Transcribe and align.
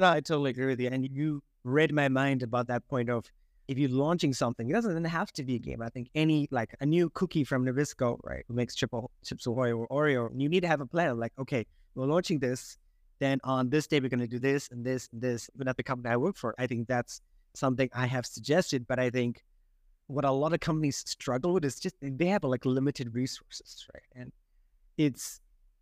No, 0.00 0.10
I 0.10 0.20
totally 0.20 0.50
agree 0.50 0.66
with 0.66 0.80
you. 0.80 0.88
And 0.88 1.08
you 1.10 1.42
read 1.64 1.92
my 1.92 2.08
mind 2.08 2.42
about 2.42 2.68
that 2.68 2.86
point 2.88 3.10
of 3.10 3.30
if 3.66 3.76
you're 3.78 3.90
launching 3.90 4.32
something, 4.32 4.70
it 4.70 4.72
doesn't 4.72 5.04
have 5.04 5.32
to 5.32 5.44
be 5.44 5.56
a 5.56 5.58
game. 5.58 5.82
I 5.82 5.88
think 5.88 6.08
any 6.14 6.48
like 6.50 6.74
a 6.80 6.86
new 6.86 7.10
cookie 7.10 7.44
from 7.44 7.66
Nabisco, 7.66 8.18
right, 8.22 8.44
who 8.48 8.54
makes 8.54 8.74
Chip, 8.74 8.90
Chips 9.24 9.46
Ahoy 9.46 9.72
or 9.72 9.88
Oreo, 9.88 10.30
you 10.34 10.48
need 10.48 10.60
to 10.60 10.68
have 10.68 10.80
a 10.80 10.86
plan. 10.86 11.18
Like, 11.18 11.32
okay, 11.38 11.66
we're 11.94 12.06
launching 12.06 12.38
this, 12.38 12.78
then 13.18 13.40
on 13.44 13.68
this 13.68 13.86
day 13.86 14.00
we're 14.00 14.08
going 14.08 14.20
to 14.20 14.28
do 14.28 14.38
this 14.38 14.68
and 14.70 14.84
this 14.84 15.08
and 15.12 15.20
this. 15.20 15.50
Even 15.54 15.68
at 15.68 15.76
the 15.76 15.82
company 15.82 16.12
I 16.12 16.16
work 16.16 16.36
for, 16.36 16.54
I 16.58 16.66
think 16.66 16.86
that's 16.86 17.20
something 17.54 17.90
I 17.92 18.06
have 18.06 18.24
suggested. 18.24 18.86
But 18.86 18.98
I 19.00 19.10
think 19.10 19.42
what 20.06 20.24
a 20.24 20.30
lot 20.30 20.54
of 20.54 20.60
companies 20.60 21.02
struggle 21.06 21.52
with 21.52 21.64
is 21.64 21.78
just 21.78 21.96
they 22.00 22.26
have 22.26 22.44
like 22.44 22.64
limited 22.64 23.14
resources, 23.14 23.86
right? 23.92 24.02
And 24.14 24.32
it's 24.96 25.40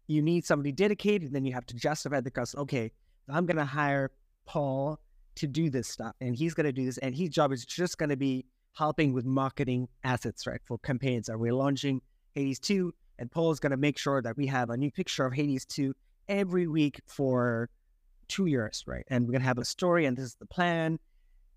you 0.09 0.23
need 0.23 0.45
somebody 0.45 0.73
dedicated, 0.73 1.27
and 1.27 1.35
then 1.37 1.45
you 1.45 1.53
have 1.53 1.67
to 1.67 1.75
justify 1.75 2.21
the 2.21 2.30
cost. 2.30 2.57
Okay, 2.57 2.91
I'm 3.29 3.47
going 3.47 3.57
to 3.57 3.65
hire 3.65 4.11
Paul 4.47 5.01
to 5.37 5.47
do 5.47 5.71
this 5.71 5.89
stuff, 5.89 6.15
and 6.21 6.34
he's 6.34 6.55
going 6.55 6.67
to 6.67 6.73
do 6.73 6.84
this, 6.84 6.98
and 6.98 7.15
his 7.15 7.30
job 7.30 7.53
is 7.53 7.65
just 7.65 7.98
going 7.98 8.09
to 8.09 8.17
be 8.17 8.47
helping 8.73 9.12
with 9.12 9.25
marketing 9.25 9.89
assets, 10.05 10.47
right, 10.47 10.61
for 10.65 10.79
campaigns. 10.79 11.29
Are 11.29 11.39
we 11.39 11.51
launching 11.51 12.01
Hades 12.34 12.59
2? 12.61 12.93
And 13.19 13.31
Paul 13.31 13.51
is 13.51 13.61
going 13.61 13.70
to 13.70 13.77
make 13.77 13.98
sure 13.98 14.20
that 14.20 14.37
we 14.37 14.47
have 14.47 14.70
a 14.70 14.77
new 14.77 14.91
picture 14.91 15.25
of 15.25 15.33
Hades 15.33 15.65
2 15.65 15.95
every 16.29 16.67
week 16.67 17.01
for 17.07 17.70
two 18.29 18.47
years, 18.47 18.84
right? 18.87 19.05
And 19.09 19.27
we're 19.27 19.33
going 19.33 19.43
to 19.43 19.47
have 19.48 19.59
a 19.59 19.65
story, 19.65 20.06
and 20.06 20.17
this 20.17 20.27
is 20.27 20.34
the 20.34 20.47
plan. 20.47 20.98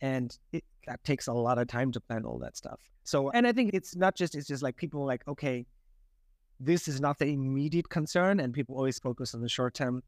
And 0.01 0.37
it, 0.53 0.63
that 0.87 1.03
takes 1.03 1.27
a 1.27 1.33
lot 1.33 1.57
of 1.57 1.67
time 1.67 1.91
to 1.91 1.99
plan 1.99 2.23
all 2.23 2.39
that 2.39 2.55
stuff. 2.55 2.79
So, 3.03 3.31
and 3.31 3.45
I 3.45 3.51
think 3.51 3.71
it's 3.73 3.95
not 3.95 4.15
just, 4.15 4.35
it's 4.35 4.47
just 4.47 4.63
like 4.63 4.77
people 4.77 5.05
like, 5.05 5.27
okay, 5.27 5.65
this 6.59 6.87
is 6.87 7.01
not 7.01 7.19
the 7.19 7.25
immediate 7.25 7.89
concern, 7.89 8.39
and 8.39 8.53
people 8.53 8.75
always 8.75 8.99
focus 8.99 9.33
on 9.33 9.41
the 9.41 9.49
short 9.49 9.73
term. 9.73 10.03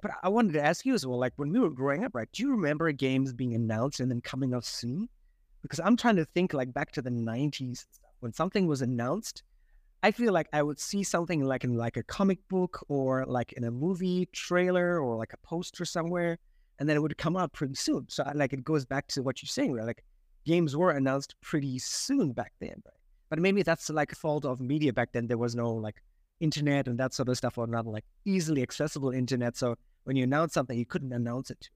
But 0.00 0.12
I 0.22 0.28
wanted 0.28 0.52
to 0.52 0.64
ask 0.64 0.86
you 0.86 0.94
as 0.94 1.04
well, 1.04 1.18
like 1.18 1.32
when 1.36 1.52
we 1.52 1.58
were 1.58 1.70
growing 1.70 2.04
up, 2.04 2.14
right? 2.14 2.28
Do 2.32 2.42
you 2.42 2.50
remember 2.50 2.90
games 2.92 3.32
being 3.32 3.54
announced 3.54 4.00
and 4.00 4.10
then 4.10 4.20
coming 4.20 4.54
out 4.54 4.64
soon? 4.64 5.08
Because 5.62 5.80
I'm 5.80 5.96
trying 5.96 6.16
to 6.16 6.24
think 6.24 6.54
like 6.54 6.72
back 6.72 6.92
to 6.92 7.02
the 7.02 7.10
90s 7.10 7.84
when 8.20 8.32
something 8.32 8.66
was 8.66 8.82
announced. 8.82 9.42
I 10.04 10.12
feel 10.12 10.32
like 10.32 10.48
I 10.52 10.62
would 10.62 10.78
see 10.78 11.02
something 11.02 11.42
like 11.42 11.64
in 11.64 11.74
like 11.74 11.96
a 11.96 12.04
comic 12.04 12.38
book 12.48 12.84
or 12.88 13.24
like 13.26 13.52
in 13.54 13.64
a 13.64 13.70
movie 13.70 14.28
trailer 14.32 15.00
or 15.00 15.16
like 15.16 15.32
a 15.32 15.38
poster 15.38 15.84
somewhere, 15.84 16.38
and 16.78 16.88
then 16.88 16.96
it 16.96 17.00
would 17.00 17.18
come 17.18 17.36
out 17.36 17.52
pretty 17.52 17.74
soon. 17.74 18.06
So 18.08 18.24
like 18.36 18.52
it 18.52 18.62
goes 18.62 18.84
back 18.84 19.08
to 19.08 19.22
what 19.22 19.42
you're 19.42 19.48
saying, 19.48 19.72
right? 19.72 19.86
Like 19.86 20.04
games 20.46 20.76
were 20.76 20.92
announced 20.92 21.34
pretty 21.40 21.80
soon 21.80 22.32
back 22.32 22.52
then, 22.60 22.80
right? 22.86 22.94
But 23.30 23.40
maybe 23.40 23.64
that's 23.64 23.90
like 23.90 24.12
a 24.12 24.16
fault 24.16 24.44
of 24.44 24.60
media 24.60 24.92
back 24.92 25.10
then. 25.12 25.26
There 25.26 25.36
was 25.36 25.56
no 25.56 25.72
like 25.72 26.00
internet 26.38 26.86
and 26.86 26.96
that 27.00 27.12
sort 27.12 27.28
of 27.28 27.36
stuff, 27.36 27.58
or 27.58 27.66
not 27.66 27.84
like 27.84 28.04
easily 28.24 28.62
accessible 28.62 29.10
internet. 29.10 29.56
So 29.56 29.74
when 30.08 30.16
you 30.16 30.24
announce 30.24 30.54
something, 30.54 30.78
you 30.78 30.86
couldn't 30.86 31.12
announce 31.12 31.50
it. 31.50 31.68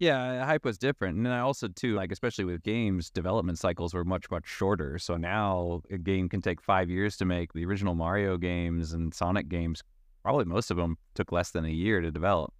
Yeah, 0.00 0.44
hype 0.44 0.64
was 0.64 0.76
different, 0.76 1.18
and 1.18 1.28
I 1.28 1.38
also 1.38 1.68
too 1.68 1.94
like 1.94 2.10
especially 2.10 2.44
with 2.44 2.64
games, 2.64 3.10
development 3.10 3.60
cycles 3.60 3.94
were 3.94 4.04
much 4.04 4.28
much 4.28 4.44
shorter. 4.44 4.98
So 4.98 5.16
now 5.16 5.82
a 5.88 5.98
game 5.98 6.28
can 6.28 6.42
take 6.42 6.60
five 6.60 6.90
years 6.90 7.16
to 7.18 7.24
make. 7.24 7.52
The 7.52 7.64
original 7.64 7.94
Mario 7.94 8.36
games 8.38 8.92
and 8.92 9.14
Sonic 9.14 9.48
games, 9.48 9.84
probably 10.24 10.46
most 10.46 10.72
of 10.72 10.76
them 10.76 10.98
took 11.14 11.30
less 11.30 11.52
than 11.52 11.64
a 11.64 11.70
year 11.70 12.00
to 12.00 12.10
develop. 12.10 12.52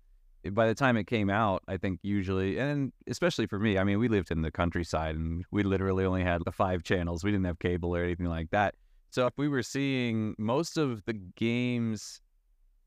Eh, 0.45 0.51
by 0.51 0.69
the 0.69 0.77
time 0.77 0.97
it 0.97 1.09
came 1.09 1.29
out, 1.29 1.65
I 1.67 1.77
think 1.77 1.99
usually, 2.05 2.59
and 2.59 2.93
especially 3.09 3.49
for 3.49 3.59
me, 3.59 3.79
I 3.79 3.83
mean, 3.83 3.99
we 3.99 4.07
lived 4.07 4.31
in 4.31 4.43
the 4.43 4.53
countryside 4.53 5.17
and 5.17 5.45
we 5.51 5.65
literally 5.65 6.05
only 6.05 6.23
had 6.23 6.41
the 6.45 6.53
five 6.53 6.85
channels. 6.85 7.25
We 7.25 7.33
didn't 7.33 7.47
have 7.47 7.59
cable 7.59 7.97
or 7.97 8.05
anything 8.05 8.27
like 8.27 8.51
that. 8.53 8.77
So 9.11 9.27
if 9.27 9.33
we 9.37 9.49
were 9.49 9.65
seeing 9.65 10.37
most 10.39 10.79
of 10.79 11.05
the 11.05 11.15
games, 11.15 12.21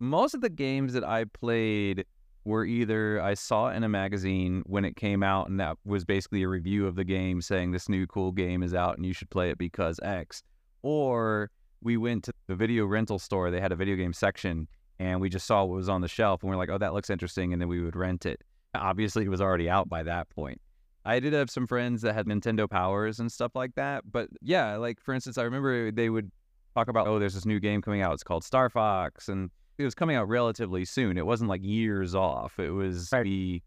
most 0.09 0.33
of 0.33 0.41
the 0.41 0.49
games 0.49 0.93
that 0.93 1.03
I 1.03 1.25
played 1.25 2.05
were 2.45 2.63
either 2.63 3.19
I 3.21 3.33
saw 3.33 3.69
in 3.69 3.83
a 3.83 3.89
magazine 3.89 4.63
when 4.67 4.85
it 4.85 4.95
came 4.95 5.23
out, 5.23 5.49
and 5.49 5.59
that 5.59 5.77
was 5.83 6.05
basically 6.05 6.43
a 6.43 6.47
review 6.47 6.85
of 6.85 6.95
the 6.95 7.03
game 7.03 7.41
saying 7.41 7.71
this 7.71 7.89
new 7.89 8.05
cool 8.05 8.31
game 8.31 8.61
is 8.61 8.73
out 8.73 8.97
and 8.97 9.05
you 9.05 9.13
should 9.13 9.29
play 9.29 9.49
it 9.49 9.57
because 9.57 9.99
X, 10.03 10.43
or 10.83 11.49
we 11.81 11.97
went 11.97 12.23
to 12.25 12.33
the 12.47 12.55
video 12.55 12.85
rental 12.85 13.19
store. 13.19 13.49
They 13.49 13.59
had 13.59 13.71
a 13.71 13.75
video 13.75 13.95
game 13.95 14.13
section, 14.13 14.67
and 14.99 15.19
we 15.19 15.29
just 15.29 15.47
saw 15.47 15.63
what 15.63 15.75
was 15.75 15.89
on 15.89 16.01
the 16.01 16.07
shelf, 16.07 16.43
and 16.43 16.49
we 16.49 16.55
are 16.55 16.57
like, 16.57 16.69
oh, 16.69 16.77
that 16.77 16.93
looks 16.93 17.09
interesting, 17.09 17.51
and 17.51 17.61
then 17.61 17.67
we 17.67 17.81
would 17.81 17.95
rent 17.95 18.25
it. 18.25 18.41
Obviously, 18.75 19.25
it 19.25 19.29
was 19.29 19.41
already 19.41 19.69
out 19.69 19.89
by 19.89 20.03
that 20.03 20.29
point. 20.29 20.61
I 21.03 21.19
did 21.19 21.33
have 21.33 21.49
some 21.49 21.67
friends 21.67 22.01
that 22.01 22.13
had 22.13 22.25
Nintendo 22.25 22.69
Powers 22.69 23.19
and 23.19 23.31
stuff 23.31 23.55
like 23.55 23.75
that, 23.75 24.03
but 24.11 24.29
yeah, 24.41 24.75
like 24.77 24.99
for 24.99 25.13
instance, 25.13 25.37
I 25.37 25.43
remember 25.43 25.91
they 25.91 26.09
would 26.09 26.31
talk 26.75 26.87
about, 26.87 27.07
oh, 27.07 27.19
there's 27.19 27.35
this 27.35 27.45
new 27.45 27.59
game 27.59 27.81
coming 27.81 28.01
out. 28.01 28.13
It's 28.13 28.23
called 28.23 28.43
Star 28.43 28.69
Fox, 28.69 29.29
and 29.29 29.49
it 29.77 29.83
was 29.83 29.95
coming 29.95 30.15
out 30.15 30.27
relatively 30.27 30.85
soon. 30.85 31.17
It 31.17 31.25
wasn't 31.25 31.49
like 31.49 31.63
years 31.63 32.15
off. 32.15 32.59
It 32.59 32.71
was 32.71 33.09
right. 33.11 33.23
maybe 33.23 33.63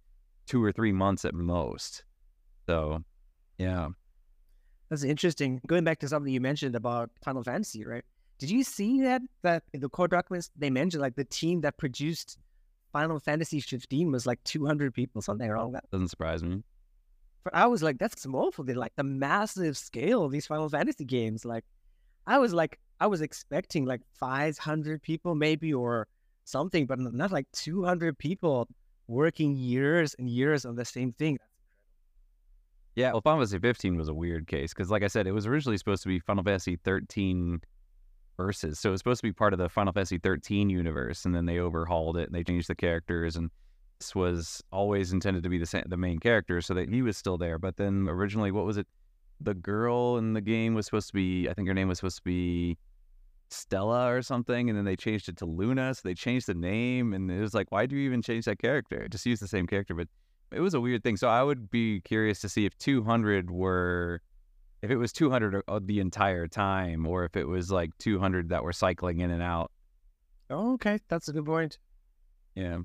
two 0.47 0.63
or 0.63 0.73
three 0.73 0.93
months 0.93 1.25
at 1.25 1.35
most. 1.35 2.05
So, 2.67 3.03
yeah. 3.59 3.89
That's 4.89 5.05
interesting. 5.05 5.61
Going 5.67 5.85
back 5.85 5.99
to 6.01 6.09
something 6.09 6.33
you 6.33 6.41
mentioned 6.41 6.75
about 6.75 7.11
Final 7.23 7.43
Fantasy, 7.43 7.85
right? 7.85 8.05
Did 8.39 8.51
you 8.51 8.63
see 8.63 9.03
that 9.03 9.21
that 9.43 9.65
in 9.73 9.81
the 9.81 9.89
core 9.89 10.09
documents 10.09 10.51
they 10.57 10.71
mentioned 10.71 11.03
like 11.03 11.17
the 11.17 11.25
team 11.25 11.61
that 11.63 11.77
produced 11.77 12.39
Final 12.93 13.19
Fantasy 13.21 13.61
15 13.61 14.11
was 14.11 14.27
like 14.27 14.43
200 14.45 14.95
people, 14.95 15.21
something 15.21 15.49
around 15.49 15.73
that. 15.73 15.91
Doesn't 15.91 16.09
surprise 16.09 16.43
me. 16.43 16.63
But 17.45 17.55
I 17.55 17.67
was 17.67 17.83
like, 17.83 17.99
that's 17.99 18.21
small 18.21 18.51
for 18.51 18.65
the 18.65 18.75
like 18.75 18.93
the 18.97 19.05
massive 19.05 19.77
scale 19.77 20.25
of 20.25 20.33
these 20.33 20.47
Final 20.47 20.69
Fantasy 20.69 21.05
games. 21.05 21.45
Like, 21.45 21.65
I 22.27 22.39
was 22.39 22.53
like, 22.53 22.79
I 23.01 23.07
was 23.07 23.21
expecting 23.21 23.85
like 23.85 24.01
500 24.15 25.03
people 25.03 25.35
maybe 25.35 25.73
or 25.73 26.09
something, 26.45 26.87
but 26.87 26.99
not 26.99 27.33
like 27.33 27.47
200 27.53 28.19
people 28.19 28.69
working 29.07 29.55
years 29.57 30.15
and 30.19 30.29
years 30.29 30.65
on 30.65 30.75
the 30.77 30.85
same 30.85 31.13
thing. 31.13 31.39
Yeah, 32.97 33.13
well, 33.13 33.21
Final 33.21 33.41
Fantasy 33.41 33.59
15 33.59 33.97
was 33.97 34.09
a 34.09 34.15
weird 34.15 34.49
case 34.49 34.75
because, 34.75 34.91
like 34.91 35.05
I 35.05 35.07
said, 35.07 35.27
it 35.27 35.33
was 35.33 35.47
originally 35.47 35.79
supposed 35.79 36.03
to 36.03 36.09
be 36.09 36.19
Final 36.19 36.43
Fantasy 36.43 36.77
13 36.85 37.61
Versus, 38.39 38.79
so 38.79 38.91
it 38.91 38.93
was 38.93 39.01
supposed 39.01 39.21
to 39.21 39.27
be 39.27 39.33
part 39.33 39.53
of 39.53 39.59
the 39.59 39.69
Final 39.69 39.93
Fantasy 39.93 40.17
13 40.17 40.71
universe, 40.71 41.25
and 41.25 41.35
then 41.35 41.45
they 41.45 41.59
overhauled 41.59 42.17
it 42.17 42.29
and 42.29 42.35
they 42.37 42.45
changed 42.45 42.69
the 42.69 42.75
characters, 42.77 43.35
and 43.35 43.51
this 43.99 44.15
was 44.15 44.63
always 44.71 45.13
intended 45.13 45.43
to 45.43 45.49
be 45.49 45.59
the 45.59 45.83
the 45.89 45.97
main 45.97 46.21
character, 46.21 46.61
so 46.61 46.73
that 46.75 46.89
he 46.89 47.03
was 47.03 47.17
still 47.17 47.37
there. 47.37 47.59
But 47.59 47.77
then 47.77 48.07
originally, 48.09 48.53
what 48.53 48.65
was 48.65 48.77
it? 48.77 48.87
The 49.41 49.55
girl 49.55 50.19
in 50.19 50.35
the 50.35 50.41
game 50.41 50.75
was 50.75 50.87
supposed 50.87 51.09
to 51.09 51.15
be, 51.15 51.49
I 51.49 51.55
think 51.55 51.67
her 51.67 51.75
name 51.75 51.89
was 51.89 51.99
supposed 51.99 52.19
to 52.19 52.23
be 52.23 52.79
Stella 53.51 54.13
or 54.13 54.23
something, 54.23 54.69
and 54.69 54.77
then 54.77 54.85
they 54.85 54.97
changed 54.97 55.29
it 55.29 55.37
to 55.39 55.47
Luna. 55.47 55.95
So 55.95 56.03
they 56.05 56.15
changed 56.15 56.47
the 56.47 56.55
name, 56.55 57.13
and 57.13 57.31
it 57.31 57.41
was 57.41 57.55
like, 57.55 57.71
why 57.71 57.87
do 57.87 57.97
you 57.97 58.07
even 58.07 58.23
change 58.23 58.45
that 58.47 58.59
character? 58.59 59.09
Just 59.09 59.27
use 59.27 59.41
the 59.41 59.49
same 59.49 59.67
character, 59.67 59.95
but 59.95 60.09
it 60.51 60.61
was 60.61 60.75
a 60.75 60.81
weird 60.81 61.03
thing. 61.03 61.17
So 61.17 61.29
I 61.29 61.43
would 61.43 61.71
be 61.71 62.01
curious 62.01 62.41
to 62.41 62.49
see 62.49 62.65
if 62.65 62.77
200 62.79 63.51
were, 63.51 64.21
if 64.83 64.91
it 64.91 64.97
was 64.97 65.13
200 65.13 65.63
uh, 65.67 65.81
the 65.83 66.01
entire 66.01 66.47
time, 66.47 67.07
or 67.07 67.25
if 67.25 67.37
it 67.37 67.47
was 67.47 67.71
like 67.71 67.91
200 67.99 68.51
that 68.51 68.63
were 68.63 68.73
cycling 68.73 69.21
in 69.21 69.31
and 69.31 69.43
out. 69.43 69.71
Oh, 70.51 70.75
okay, 70.75 70.99
that's 71.09 71.29
a 71.29 71.33
good 71.33 71.45
point. 71.45 71.79
Yeah, 72.55 72.79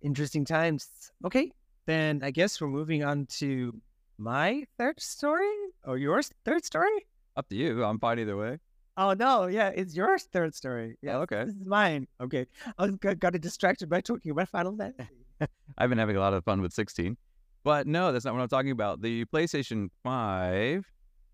interesting 0.00 0.44
times. 0.44 0.88
Okay, 1.24 1.52
then 1.86 2.20
I 2.22 2.30
guess 2.30 2.60
we're 2.60 2.68
moving 2.68 3.04
on 3.04 3.26
to 3.38 3.78
my 4.18 4.64
third 4.78 5.00
story 5.00 5.50
or 5.84 5.98
yours 5.98 6.30
third 6.44 6.64
story. 6.64 7.06
Up 7.36 7.48
to 7.48 7.56
you. 7.56 7.84
I'm 7.84 7.98
fine 7.98 8.18
either 8.18 8.36
way. 8.36 8.58
Oh 8.96 9.14
no, 9.14 9.46
yeah, 9.46 9.68
it's 9.68 9.96
your 9.96 10.18
third 10.18 10.54
story. 10.54 10.96
Yeah, 11.00 11.16
oh, 11.16 11.20
okay. 11.22 11.44
This 11.44 11.54
is 11.54 11.64
mine. 11.64 12.06
Okay, 12.20 12.46
I 12.78 12.82
was 12.82 12.96
got, 12.96 13.18
got 13.18 13.40
distracted 13.40 13.88
by 13.88 14.02
talking 14.02 14.30
about 14.30 14.50
Final 14.50 14.76
Fantasy. 14.76 15.08
I've 15.78 15.88
been 15.88 15.98
having 15.98 16.16
a 16.16 16.20
lot 16.20 16.34
of 16.34 16.44
fun 16.44 16.60
with 16.60 16.74
16, 16.74 17.16
but 17.64 17.86
no, 17.86 18.12
that's 18.12 18.24
not 18.26 18.34
what 18.34 18.42
I'm 18.42 18.48
talking 18.48 18.70
about. 18.70 19.00
The 19.00 19.24
PlayStation 19.26 19.88
5. 20.02 20.84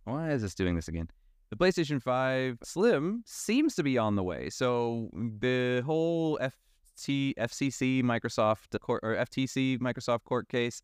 Why 0.04 0.30
is 0.30 0.42
this 0.42 0.54
doing 0.54 0.76
this 0.76 0.88
again? 0.88 1.08
The 1.50 1.56
PlayStation 1.56 2.00
5 2.00 2.58
Slim 2.62 3.24
seems 3.26 3.74
to 3.74 3.82
be 3.82 3.98
on 3.98 4.14
the 4.14 4.22
way. 4.22 4.50
So 4.50 5.10
the 5.40 5.82
whole 5.84 6.38
FT, 6.38 7.34
FCC 7.34 8.04
Microsoft 8.04 8.78
court 8.80 9.00
or 9.02 9.16
FTC 9.16 9.78
Microsoft 9.78 10.24
court 10.24 10.48
case 10.48 10.80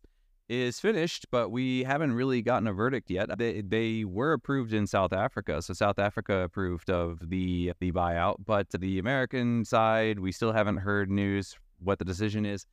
is 0.47 0.79
finished, 0.79 1.25
but 1.31 1.49
we 1.49 1.83
haven't 1.83 2.13
really 2.13 2.41
gotten 2.41 2.67
a 2.67 2.73
verdict 2.73 3.09
yet. 3.09 3.35
They, 3.37 3.61
they 3.61 4.03
were 4.03 4.33
approved 4.33 4.73
in 4.73 4.87
South 4.87 5.13
Africa, 5.13 5.61
so 5.61 5.73
South 5.73 5.99
Africa 5.99 6.41
approved 6.41 6.89
of 6.89 7.29
the 7.29 7.73
the 7.79 7.91
buyout, 7.91 8.37
but 8.45 8.67
the 8.69 8.99
American 8.99 9.65
side, 9.65 10.19
we 10.19 10.31
still 10.31 10.51
haven't 10.51 10.77
heard 10.77 11.09
news 11.09 11.55
what 11.79 11.99
the 11.99 12.05
decision 12.05 12.45
is. 12.45 12.65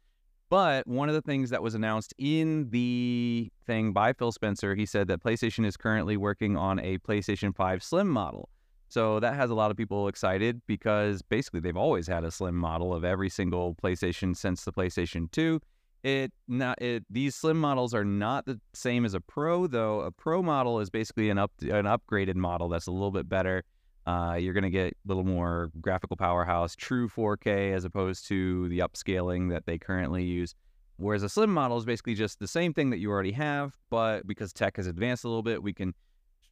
But 0.51 0.87
one 0.87 1.09
of 1.09 1.15
the 1.15 1.23
things 1.23 1.49
that 1.49 1.63
was 1.63 1.75
announced 1.75 2.13
in 2.19 2.69
the 2.69 3.51
thing 3.67 3.95
by 3.95 4.13
Phil 4.13 4.33
Spencer, 4.33 4.75
he 4.75 4.85
said 4.85 5.09
that 5.09 5.23
PlayStation 5.23 5.65
is 5.65 5.79
currently 5.79 6.19
working 6.19 6.59
on 6.59 6.79
a 6.81 6.99
PlayStation 6.99 7.57
5 7.57 7.83
Slim 7.83 8.09
model. 8.09 8.51
So 8.89 9.19
that 9.21 9.35
has 9.35 9.49
a 9.49 9.55
lot 9.55 9.71
of 9.71 9.79
people 9.79 10.09
excited 10.09 10.61
because 10.67 11.23
basically 11.23 11.61
they've 11.61 11.75
always 11.75 12.07
had 12.07 12.25
a 12.25 12.31
slim 12.31 12.55
model 12.55 12.93
of 12.93 13.03
every 13.03 13.31
single 13.31 13.75
PlayStation 13.83 14.37
since 14.37 14.65
the 14.65 14.73
PlayStation 14.73 15.31
2 15.31 15.59
it 16.02 16.32
not 16.49 16.81
it 16.82 17.04
these 17.08 17.34
slim 17.34 17.58
models 17.60 17.94
are 17.94 18.04
not 18.04 18.44
the 18.44 18.60
same 18.75 19.04
as 19.04 19.14
a 19.14 19.20
pro 19.20 19.66
though. 19.66 20.00
A 20.00 20.10
pro 20.10 20.43
model 20.43 20.81
is 20.81 20.90
basically 20.90 21.31
an 21.31 21.38
up 21.38 21.52
an 21.60 21.84
upgraded 21.84 22.34
model 22.34 22.69
that's 22.69 22.87
a 22.87 22.93
little 22.93 23.10
bit 23.10 23.28
better. 23.28 23.64
Uh, 24.04 24.37
you're 24.38 24.52
going 24.52 24.64
to 24.64 24.70
get 24.70 24.93
a 24.93 24.96
little 25.06 25.22
more 25.22 25.70
graphical 25.81 26.16
powerhouse, 26.16 26.75
true 26.75 27.08
4K 27.08 27.72
as 27.72 27.84
opposed 27.84 28.26
to 28.26 28.69
the 28.69 28.81
upscaling 28.81 29.50
that 29.50 29.64
they 29.64 29.78
currently 29.78 30.25
use. 30.25 30.56
Whereas 30.96 31.22
a 31.22 31.28
slim 31.28 31.54
model 31.54 31.78
is 31.78 31.84
basically 31.84 32.14
just 32.14 32.40
the 32.40 32.49
same 32.49 32.75
thing 32.75 32.90
that 32.90 32.99
you 32.99 33.10
already 33.10 33.32
have, 33.32 33.76
but 33.90 34.26
because 34.26 34.52
tech 34.52 34.76
has 34.76 34.88
advanced 34.88 35.22
a 35.25 35.28
little 35.28 35.43
bit, 35.43 35.62
we 35.62 35.72
can 35.72 35.94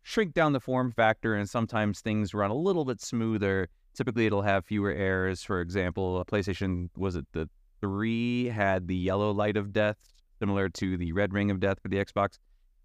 shrink 0.03 0.33
down 0.33 0.53
the 0.53 0.61
form 0.61 0.93
factor 0.93 1.35
and 1.35 1.49
sometimes 1.49 2.01
things 2.01 2.35
run 2.35 2.51
a 2.51 2.57
little 2.57 2.85
bit 2.85 3.01
smoother. 3.01 3.69
Typically, 3.95 4.27
it'll 4.27 4.43
have 4.43 4.65
fewer 4.65 4.93
errors. 4.93 5.43
For 5.43 5.61
example, 5.61 6.21
a 6.21 6.25
PlayStation 6.25 6.89
was 6.97 7.17
it 7.17 7.27
the 7.33 7.49
three 7.81 8.47
had 8.47 8.87
the 8.89 8.97
yellow 8.97 9.33
light 9.33 9.57
of 9.57 9.73
death, 9.73 9.97
similar 10.39 10.69
to 10.69 10.97
the 10.97 11.13
red 11.13 11.33
ring 11.33 11.51
of 11.51 11.61
death 11.61 11.79
for 11.81 11.89
the 11.89 11.97
Xbox, 11.97 12.39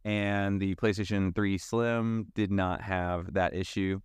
and 0.04 0.62
the 0.62 0.76
PlayStation 0.76 1.34
3 1.34 1.58
Slim 1.58 2.28
did 2.36 2.52
not 2.52 2.82
have 2.82 3.34
that 3.34 3.56
issue. 3.56 4.00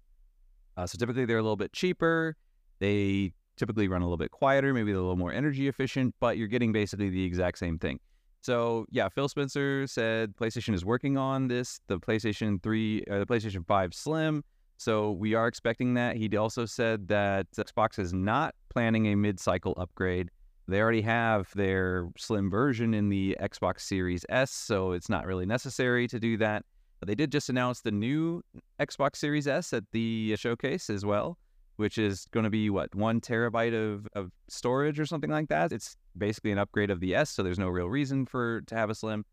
Uh, 0.76 0.86
so 0.86 0.96
typically, 0.96 1.24
they're 1.24 1.38
a 1.38 1.42
little 1.42 1.56
bit 1.56 1.72
cheaper. 1.72 2.36
They 2.78 3.32
typically 3.56 3.88
run 3.88 4.00
a 4.00 4.04
little 4.04 4.16
bit 4.16 4.30
quieter, 4.30 4.72
maybe 4.72 4.92
a 4.92 4.96
little 4.96 5.16
more 5.16 5.32
energy 5.32 5.68
efficient, 5.68 6.14
but 6.18 6.38
you're 6.38 6.48
getting 6.48 6.72
basically 6.72 7.10
the 7.10 7.22
exact 7.22 7.58
same 7.58 7.78
thing. 7.78 8.00
So 8.42 8.86
yeah, 8.90 9.08
Phil 9.10 9.28
Spencer 9.28 9.86
said 9.86 10.34
PlayStation 10.34 10.72
is 10.72 10.84
working 10.84 11.18
on 11.18 11.48
this, 11.48 11.80
the 11.88 12.00
PlayStation 12.00 12.62
3, 12.62 13.04
uh, 13.10 13.18
the 13.18 13.26
PlayStation 13.26 13.66
5 13.66 13.94
Slim. 13.94 14.42
So 14.78 15.10
we 15.12 15.34
are 15.34 15.46
expecting 15.46 15.92
that. 15.94 16.16
He 16.16 16.34
also 16.38 16.64
said 16.64 17.06
that 17.08 17.46
Xbox 17.52 17.98
is 17.98 18.14
not 18.14 18.54
planning 18.70 19.08
a 19.08 19.14
mid-cycle 19.14 19.74
upgrade. 19.76 20.30
They 20.70 20.80
already 20.80 21.02
have 21.02 21.50
their 21.54 22.08
slim 22.16 22.50
version 22.50 22.94
in 22.94 23.08
the 23.08 23.36
Xbox 23.40 23.80
Series 23.80 24.24
S, 24.28 24.50
so 24.50 24.92
it's 24.92 25.08
not 25.08 25.26
really 25.26 25.46
necessary 25.46 26.06
to 26.08 26.18
do 26.18 26.36
that. 26.38 26.64
But 26.98 27.08
they 27.08 27.14
did 27.14 27.32
just 27.32 27.48
announce 27.48 27.80
the 27.80 27.90
new 27.90 28.42
Xbox 28.78 29.16
Series 29.16 29.46
S 29.46 29.72
at 29.72 29.84
the 29.92 30.36
showcase 30.36 30.88
as 30.90 31.04
well 31.04 31.38
which 31.80 31.96
is 31.96 32.26
going 32.30 32.44
to 32.44 32.50
be 32.50 32.68
what 32.68 32.94
one 32.94 33.22
terabyte 33.22 33.72
of, 33.72 34.06
of 34.14 34.30
storage 34.48 35.00
or 35.00 35.06
something 35.06 35.30
like 35.30 35.48
that. 35.48 35.72
It's 35.72 35.96
basically 36.18 36.52
an 36.52 36.58
upgrade 36.58 36.90
of 36.90 37.00
the 37.00 37.14
S, 37.14 37.30
so 37.30 37.42
there's 37.42 37.58
no 37.58 37.70
real 37.70 37.88
reason 37.88 38.26
for 38.26 38.60
to 38.66 38.74
have 38.74 38.90
a 38.90 38.94
Slim. 38.94 39.24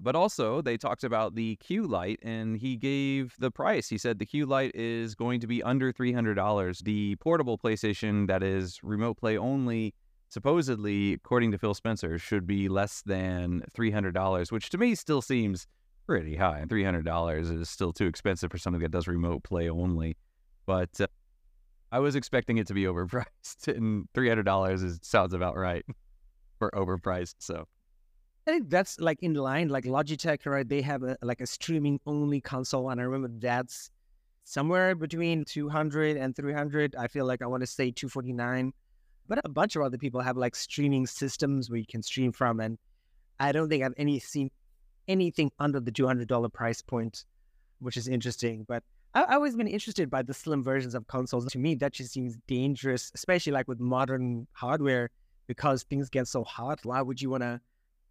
But 0.00 0.16
also, 0.16 0.60
they 0.60 0.76
talked 0.76 1.04
about 1.04 1.36
the 1.36 1.54
Q 1.56 1.86
Lite, 1.86 2.18
and 2.22 2.56
he 2.56 2.76
gave 2.76 3.36
the 3.38 3.52
price. 3.52 3.88
He 3.88 3.98
said 3.98 4.18
the 4.18 4.26
Q 4.26 4.46
Lite 4.46 4.74
is 4.74 5.14
going 5.14 5.38
to 5.40 5.46
be 5.46 5.62
under 5.62 5.92
three 5.92 6.12
hundred 6.12 6.34
dollars. 6.34 6.80
The 6.80 7.14
portable 7.20 7.56
PlayStation 7.56 8.26
that 8.26 8.42
is 8.42 8.80
remote 8.82 9.18
play 9.18 9.38
only, 9.38 9.94
supposedly, 10.32 11.12
according 11.12 11.52
to 11.52 11.58
Phil 11.58 11.74
Spencer, 11.74 12.18
should 12.18 12.46
be 12.46 12.66
less 12.68 13.02
than 13.02 13.62
three 13.74 13.90
hundred 13.90 14.14
dollars, 14.14 14.50
which 14.50 14.70
to 14.70 14.78
me 14.78 14.94
still 14.94 15.20
seems 15.20 15.66
pretty 16.06 16.36
high. 16.36 16.60
And 16.60 16.70
Three 16.70 16.84
hundred 16.84 17.04
dollars 17.04 17.50
is 17.50 17.68
still 17.68 17.92
too 17.92 18.06
expensive 18.06 18.50
for 18.50 18.56
something 18.56 18.80
that 18.80 18.90
does 18.90 19.06
remote 19.06 19.44
play 19.44 19.68
only. 19.68 20.16
But 20.64 20.98
uh, 21.00 21.06
I 21.92 21.98
was 21.98 22.16
expecting 22.16 22.56
it 22.56 22.66
to 22.68 22.74
be 22.74 22.84
overpriced, 22.92 23.68
and 23.68 24.08
three 24.14 24.28
hundred 24.28 24.44
dollars 24.44 24.82
is 24.82 24.98
sounds 25.02 25.34
about 25.34 25.56
right 25.56 25.84
for 26.58 26.70
overpriced. 26.70 27.34
So 27.38 27.68
I 28.46 28.52
think 28.52 28.70
that's 28.70 28.98
like 29.00 29.18
in 29.22 29.34
line. 29.34 29.68
Like 29.68 29.84
Logitech, 29.84 30.46
right? 30.46 30.66
They 30.66 30.80
have 30.80 31.02
a, 31.02 31.18
like 31.22 31.42
a 31.42 31.46
streaming 31.46 32.00
only 32.06 32.40
console, 32.40 32.88
and 32.88 32.98
I 32.98 33.04
remember 33.04 33.28
that's 33.38 33.90
somewhere 34.44 34.94
between 34.94 35.44
200 35.44 36.16
and 36.16 36.34
300. 36.34 36.96
I 36.96 37.06
feel 37.06 37.26
like 37.26 37.42
I 37.42 37.46
want 37.46 37.60
to 37.60 37.66
say 37.66 37.90
249, 37.90 38.72
but 39.28 39.40
a 39.44 39.48
bunch 39.48 39.76
of 39.76 39.82
other 39.82 39.98
people 39.98 40.20
have 40.20 40.36
like 40.36 40.54
streaming 40.54 41.06
systems 41.06 41.70
where 41.70 41.78
you 41.78 41.86
can 41.86 42.02
stream 42.02 42.32
from, 42.32 42.60
and 42.60 42.78
I 43.40 43.52
don't 43.52 43.68
think 43.68 43.82
I've 43.82 43.94
any 43.96 44.18
seen 44.18 44.50
anything 45.08 45.50
under 45.58 45.80
the 45.80 45.92
$200 45.92 46.52
price 46.52 46.82
point, 46.82 47.24
which 47.80 47.96
is 47.96 48.08
interesting. 48.08 48.64
But 48.68 48.82
I've 49.14 49.30
always 49.30 49.56
been 49.56 49.66
interested 49.66 50.08
by 50.08 50.22
the 50.22 50.34
slim 50.34 50.62
versions 50.62 50.94
of 50.94 51.06
consoles. 51.06 51.46
To 51.46 51.58
me, 51.58 51.74
that 51.76 51.92
just 51.92 52.12
seems 52.12 52.36
dangerous, 52.46 53.10
especially 53.14 53.52
like 53.52 53.68
with 53.68 53.80
modern 53.80 54.46
hardware, 54.52 55.10
because 55.46 55.82
things 55.82 56.08
get 56.08 56.28
so 56.28 56.44
hot. 56.44 56.80
Why 56.84 57.02
would 57.02 57.20
you 57.20 57.30
want 57.30 57.42
to 57.42 57.60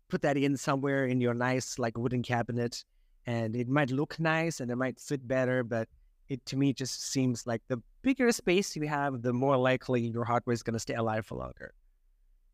put 0.09 0.21
that 0.21 0.37
in 0.37 0.57
somewhere 0.57 1.05
in 1.05 1.21
your 1.21 1.33
nice 1.33 1.79
like 1.79 1.97
wooden 1.97 2.23
cabinet? 2.23 2.83
And 3.25 3.55
it 3.55 3.67
might 3.67 3.91
look 3.91 4.19
nice 4.19 4.59
and 4.59 4.69
it 4.71 4.75
might 4.75 4.99
fit 4.99 5.27
better, 5.27 5.63
but 5.63 5.87
it 6.31 6.45
to 6.45 6.55
me 6.55 6.71
just 6.71 7.11
seems 7.11 7.45
like 7.45 7.61
the 7.67 7.77
bigger 8.03 8.31
space 8.31 8.73
you 8.77 8.87
have, 8.87 9.21
the 9.21 9.33
more 9.33 9.57
likely 9.57 9.99
your 9.99 10.23
hardware 10.23 10.53
is 10.53 10.63
going 10.63 10.73
to 10.73 10.79
stay 10.79 10.93
alive 10.93 11.25
for 11.25 11.35
longer. 11.35 11.73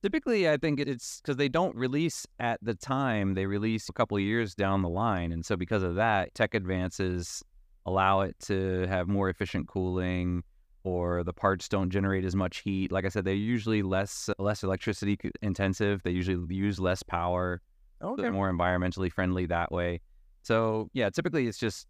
Typically, 0.02 0.50
I 0.50 0.58
think 0.58 0.80
it's 0.80 1.22
because 1.22 1.38
they 1.38 1.48
don't 1.48 1.76
release 1.76 2.26
at 2.40 2.60
the 2.64 2.74
time; 2.74 3.36
they 3.36 3.46
release 3.46 3.88
a 3.88 3.94
couple 3.94 4.20
years 4.20 4.56
down 4.56 4.82
the 4.82 4.90
line, 4.90 5.32
and 5.32 5.46
so 5.46 5.56
because 5.56 5.84
of 5.84 5.96
that, 5.96 6.34
tech 6.34 6.56
advances 6.56 7.44
allow 7.86 8.22
it 8.22 8.36
to 8.40 8.88
have 8.88 9.08
more 9.08 9.30
efficient 9.30 9.68
cooling 9.68 10.44
or 10.84 11.24
the 11.24 11.34
parts 11.34 11.70
don't 11.70 11.90
generate 11.90 12.26
as 12.26 12.36
much 12.36 12.60
heat. 12.60 12.92
Like 12.92 13.06
I 13.06 13.10
said, 13.10 13.26
they're 13.26 13.34
usually 13.34 13.84
less 13.84 14.30
less 14.40 14.64
electricity 14.64 15.20
intensive. 15.42 16.02
They 16.02 16.12
usually 16.12 16.56
use 16.56 16.80
less 16.80 17.04
power. 17.04 17.62
Okay. 18.02 18.24
So 18.24 18.32
more 18.32 18.52
environmentally 18.52 19.12
friendly 19.12 19.46
that 19.48 19.72
way. 19.72 20.02
So 20.42 20.90
yeah, 20.94 21.10
typically 21.10 21.48
it's 21.48 21.58
just 21.58 21.88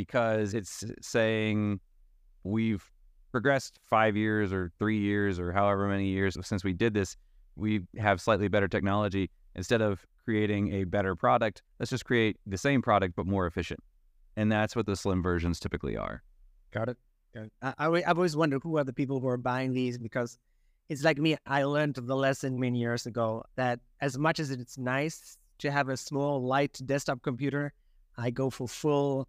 because 0.00 0.54
it's 0.54 0.84
saying 1.02 1.80
we've 2.42 2.84
progressed 3.32 3.78
five 3.82 4.16
years 4.16 4.52
or 4.52 4.72
three 4.78 4.98
years 4.98 5.38
or 5.38 5.52
however 5.52 5.86
many 5.86 6.08
years 6.08 6.36
since 6.42 6.64
we 6.64 6.72
did 6.72 6.94
this. 6.94 7.16
We 7.56 7.82
have 7.98 8.20
slightly 8.20 8.48
better 8.48 8.68
technology. 8.68 9.30
Instead 9.54 9.82
of 9.82 10.06
creating 10.24 10.72
a 10.72 10.84
better 10.84 11.14
product, 11.14 11.62
let's 11.78 11.90
just 11.90 12.04
create 12.04 12.38
the 12.46 12.56
same 12.56 12.80
product 12.80 13.14
but 13.14 13.26
more 13.26 13.46
efficient 13.46 13.80
and 14.36 14.50
that's 14.50 14.74
what 14.74 14.86
the 14.86 14.96
slim 14.96 15.22
versions 15.22 15.60
typically 15.60 15.96
are. 15.96 16.22
Got 16.70 16.88
it. 16.88 16.96
I, 17.62 17.74
I, 17.78 17.86
I've 17.88 18.16
always 18.16 18.36
wondered 18.36 18.62
who 18.62 18.78
are 18.78 18.84
the 18.84 18.92
people 18.92 19.20
who 19.20 19.28
are 19.28 19.36
buying 19.36 19.74
these 19.74 19.98
because 19.98 20.38
it's 20.88 21.04
like 21.04 21.18
me. 21.18 21.36
I 21.46 21.64
learned 21.64 21.96
the 21.96 22.16
lesson 22.16 22.58
many 22.58 22.78
years 22.78 23.06
ago 23.06 23.44
that 23.56 23.80
as 24.00 24.18
much 24.18 24.40
as 24.40 24.50
it's 24.50 24.78
nice 24.78 25.36
to 25.58 25.70
have 25.70 25.88
a 25.90 25.96
small, 25.96 26.42
light 26.42 26.80
desktop 26.86 27.22
computer, 27.22 27.72
I 28.16 28.30
go 28.30 28.50
for 28.50 28.66
full 28.66 29.28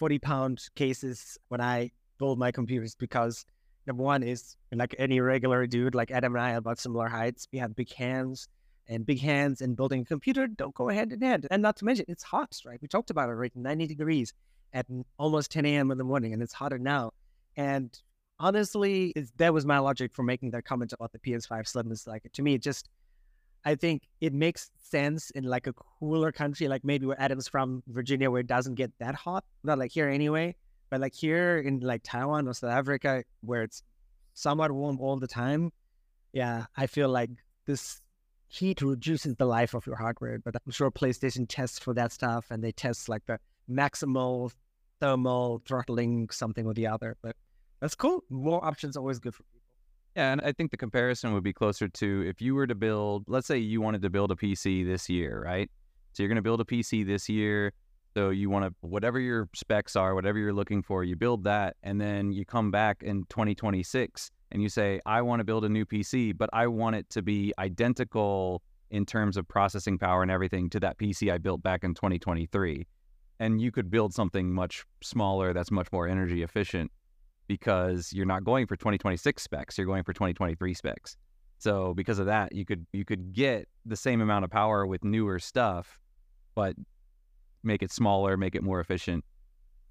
40 0.00 0.18
pound 0.18 0.68
cases 0.76 1.36
when 1.48 1.60
I 1.60 1.90
build 2.18 2.38
my 2.38 2.50
computers 2.50 2.94
because 2.94 3.44
number 3.86 4.02
one 4.02 4.22
is 4.22 4.56
like 4.72 4.94
any 4.98 5.20
regular 5.20 5.66
dude, 5.66 5.94
like 5.94 6.10
Adam 6.10 6.34
and 6.34 6.42
I 6.42 6.52
are 6.54 6.56
about 6.56 6.78
similar 6.78 7.06
heights. 7.06 7.46
We 7.52 7.58
have 7.58 7.76
big 7.76 7.92
hands 7.92 8.48
and 8.88 9.04
big 9.04 9.20
hands 9.20 9.60
and 9.60 9.76
building 9.76 10.00
a 10.00 10.04
computer 10.06 10.46
don't 10.46 10.74
go 10.74 10.88
hand 10.88 11.12
in 11.12 11.20
hand. 11.20 11.46
And 11.50 11.60
not 11.60 11.76
to 11.76 11.84
mention, 11.84 12.06
it's 12.08 12.22
hot, 12.22 12.58
right? 12.64 12.80
We 12.80 12.88
talked 12.88 13.10
about 13.10 13.28
it, 13.28 13.34
right? 13.34 13.54
90 13.54 13.88
degrees 13.88 14.32
at 14.72 14.86
almost 15.18 15.50
10 15.50 15.66
a.m. 15.66 15.90
in 15.90 15.98
the 15.98 16.04
morning, 16.04 16.32
and 16.32 16.42
it's 16.42 16.54
hotter 16.54 16.78
now. 16.78 17.12
And 17.58 17.90
honestly, 18.38 19.12
that 19.36 19.52
was 19.52 19.66
my 19.66 19.80
logic 19.80 20.14
for 20.14 20.22
making 20.22 20.52
that 20.52 20.64
comment 20.64 20.94
about 20.94 21.12
the 21.12 21.18
PS5 21.18 21.68
Slim. 21.68 21.92
Is 21.92 22.06
like 22.06 22.26
to 22.32 22.40
me, 22.40 22.54
it 22.54 22.62
just 22.62 22.88
I 23.64 23.74
think 23.74 24.08
it 24.20 24.32
makes 24.32 24.70
sense 24.78 25.30
in 25.30 25.44
like 25.44 25.66
a 25.66 25.72
cooler 25.72 26.32
country, 26.32 26.68
like 26.68 26.84
maybe 26.84 27.06
where 27.06 27.20
Adam's 27.20 27.48
from, 27.48 27.82
Virginia, 27.86 28.30
where 28.30 28.40
it 28.40 28.46
doesn't 28.46 28.74
get 28.74 28.92
that 28.98 29.14
hot. 29.14 29.44
Not 29.62 29.78
like 29.78 29.92
here 29.92 30.08
anyway, 30.08 30.56
but 30.88 31.00
like 31.00 31.14
here 31.14 31.58
in 31.58 31.80
like 31.80 32.02
Taiwan 32.02 32.48
or 32.48 32.54
South 32.54 32.70
Africa, 32.70 33.24
where 33.42 33.62
it's 33.62 33.82
somewhat 34.34 34.72
warm 34.72 34.98
all 35.00 35.18
the 35.18 35.28
time. 35.28 35.72
Yeah, 36.32 36.66
I 36.76 36.86
feel 36.86 37.08
like 37.08 37.30
this 37.66 38.00
heat 38.48 38.82
reduces 38.82 39.36
the 39.36 39.46
life 39.46 39.74
of 39.74 39.86
your 39.86 39.96
hardware. 39.96 40.38
But 40.38 40.56
I'm 40.64 40.72
sure 40.72 40.90
PlayStation 40.90 41.46
tests 41.48 41.78
for 41.78 41.94
that 41.94 42.12
stuff 42.12 42.46
and 42.50 42.62
they 42.62 42.72
test 42.72 43.08
like 43.08 43.26
the 43.26 43.38
maximal 43.70 44.52
thermal 45.00 45.62
throttling 45.66 46.28
something 46.30 46.66
or 46.66 46.74
the 46.74 46.86
other. 46.88 47.16
But 47.22 47.36
that's 47.80 47.94
cool. 47.94 48.24
More 48.28 48.64
options 48.64 48.96
always 48.96 49.18
good 49.18 49.34
for 49.34 49.44
people. 49.44 49.59
Yeah, 50.20 50.32
and 50.32 50.42
I 50.42 50.52
think 50.52 50.70
the 50.70 50.76
comparison 50.76 51.32
would 51.32 51.42
be 51.42 51.54
closer 51.54 51.88
to 51.88 52.28
if 52.28 52.42
you 52.42 52.54
were 52.54 52.66
to 52.66 52.74
build, 52.74 53.24
let's 53.26 53.46
say 53.46 53.56
you 53.56 53.80
wanted 53.80 54.02
to 54.02 54.10
build 54.10 54.30
a 54.30 54.34
PC 54.34 54.84
this 54.84 55.08
year, 55.08 55.42
right? 55.42 55.70
So 56.12 56.22
you're 56.22 56.28
going 56.28 56.36
to 56.36 56.42
build 56.42 56.60
a 56.60 56.64
PC 56.64 57.06
this 57.06 57.26
year. 57.26 57.72
So 58.12 58.28
you 58.28 58.50
want 58.50 58.66
to, 58.66 58.74
whatever 58.86 59.18
your 59.18 59.48
specs 59.54 59.96
are, 59.96 60.14
whatever 60.14 60.38
you're 60.38 60.52
looking 60.52 60.82
for, 60.82 61.04
you 61.04 61.16
build 61.16 61.44
that. 61.44 61.76
And 61.84 61.98
then 61.98 62.32
you 62.32 62.44
come 62.44 62.70
back 62.70 63.02
in 63.02 63.24
2026 63.30 64.30
and 64.52 64.62
you 64.62 64.68
say, 64.68 65.00
I 65.06 65.22
want 65.22 65.40
to 65.40 65.44
build 65.44 65.64
a 65.64 65.70
new 65.70 65.86
PC, 65.86 66.36
but 66.36 66.50
I 66.52 66.66
want 66.66 66.96
it 66.96 67.08
to 67.10 67.22
be 67.22 67.54
identical 67.58 68.60
in 68.90 69.06
terms 69.06 69.38
of 69.38 69.48
processing 69.48 69.96
power 69.96 70.20
and 70.20 70.30
everything 70.30 70.68
to 70.68 70.80
that 70.80 70.98
PC 70.98 71.32
I 71.32 71.38
built 71.38 71.62
back 71.62 71.82
in 71.82 71.94
2023. 71.94 72.86
And 73.38 73.58
you 73.58 73.72
could 73.72 73.90
build 73.90 74.12
something 74.12 74.52
much 74.52 74.84
smaller 75.02 75.54
that's 75.54 75.70
much 75.70 75.90
more 75.92 76.06
energy 76.06 76.42
efficient 76.42 76.90
because 77.50 78.12
you're 78.12 78.26
not 78.26 78.44
going 78.44 78.64
for 78.64 78.76
2026 78.76 79.42
specs, 79.42 79.76
you're 79.76 79.84
going 79.84 80.04
for 80.04 80.12
2023 80.12 80.72
specs. 80.72 81.16
So 81.58 81.92
because 81.94 82.20
of 82.20 82.26
that, 82.26 82.54
you 82.54 82.64
could 82.64 82.86
you 82.92 83.04
could 83.04 83.32
get 83.32 83.66
the 83.84 83.96
same 83.96 84.20
amount 84.20 84.44
of 84.44 84.52
power 84.52 84.86
with 84.86 85.02
newer 85.02 85.40
stuff, 85.40 85.98
but 86.54 86.76
make 87.64 87.82
it 87.82 87.90
smaller, 87.90 88.36
make 88.36 88.54
it 88.54 88.62
more 88.62 88.78
efficient. 88.78 89.24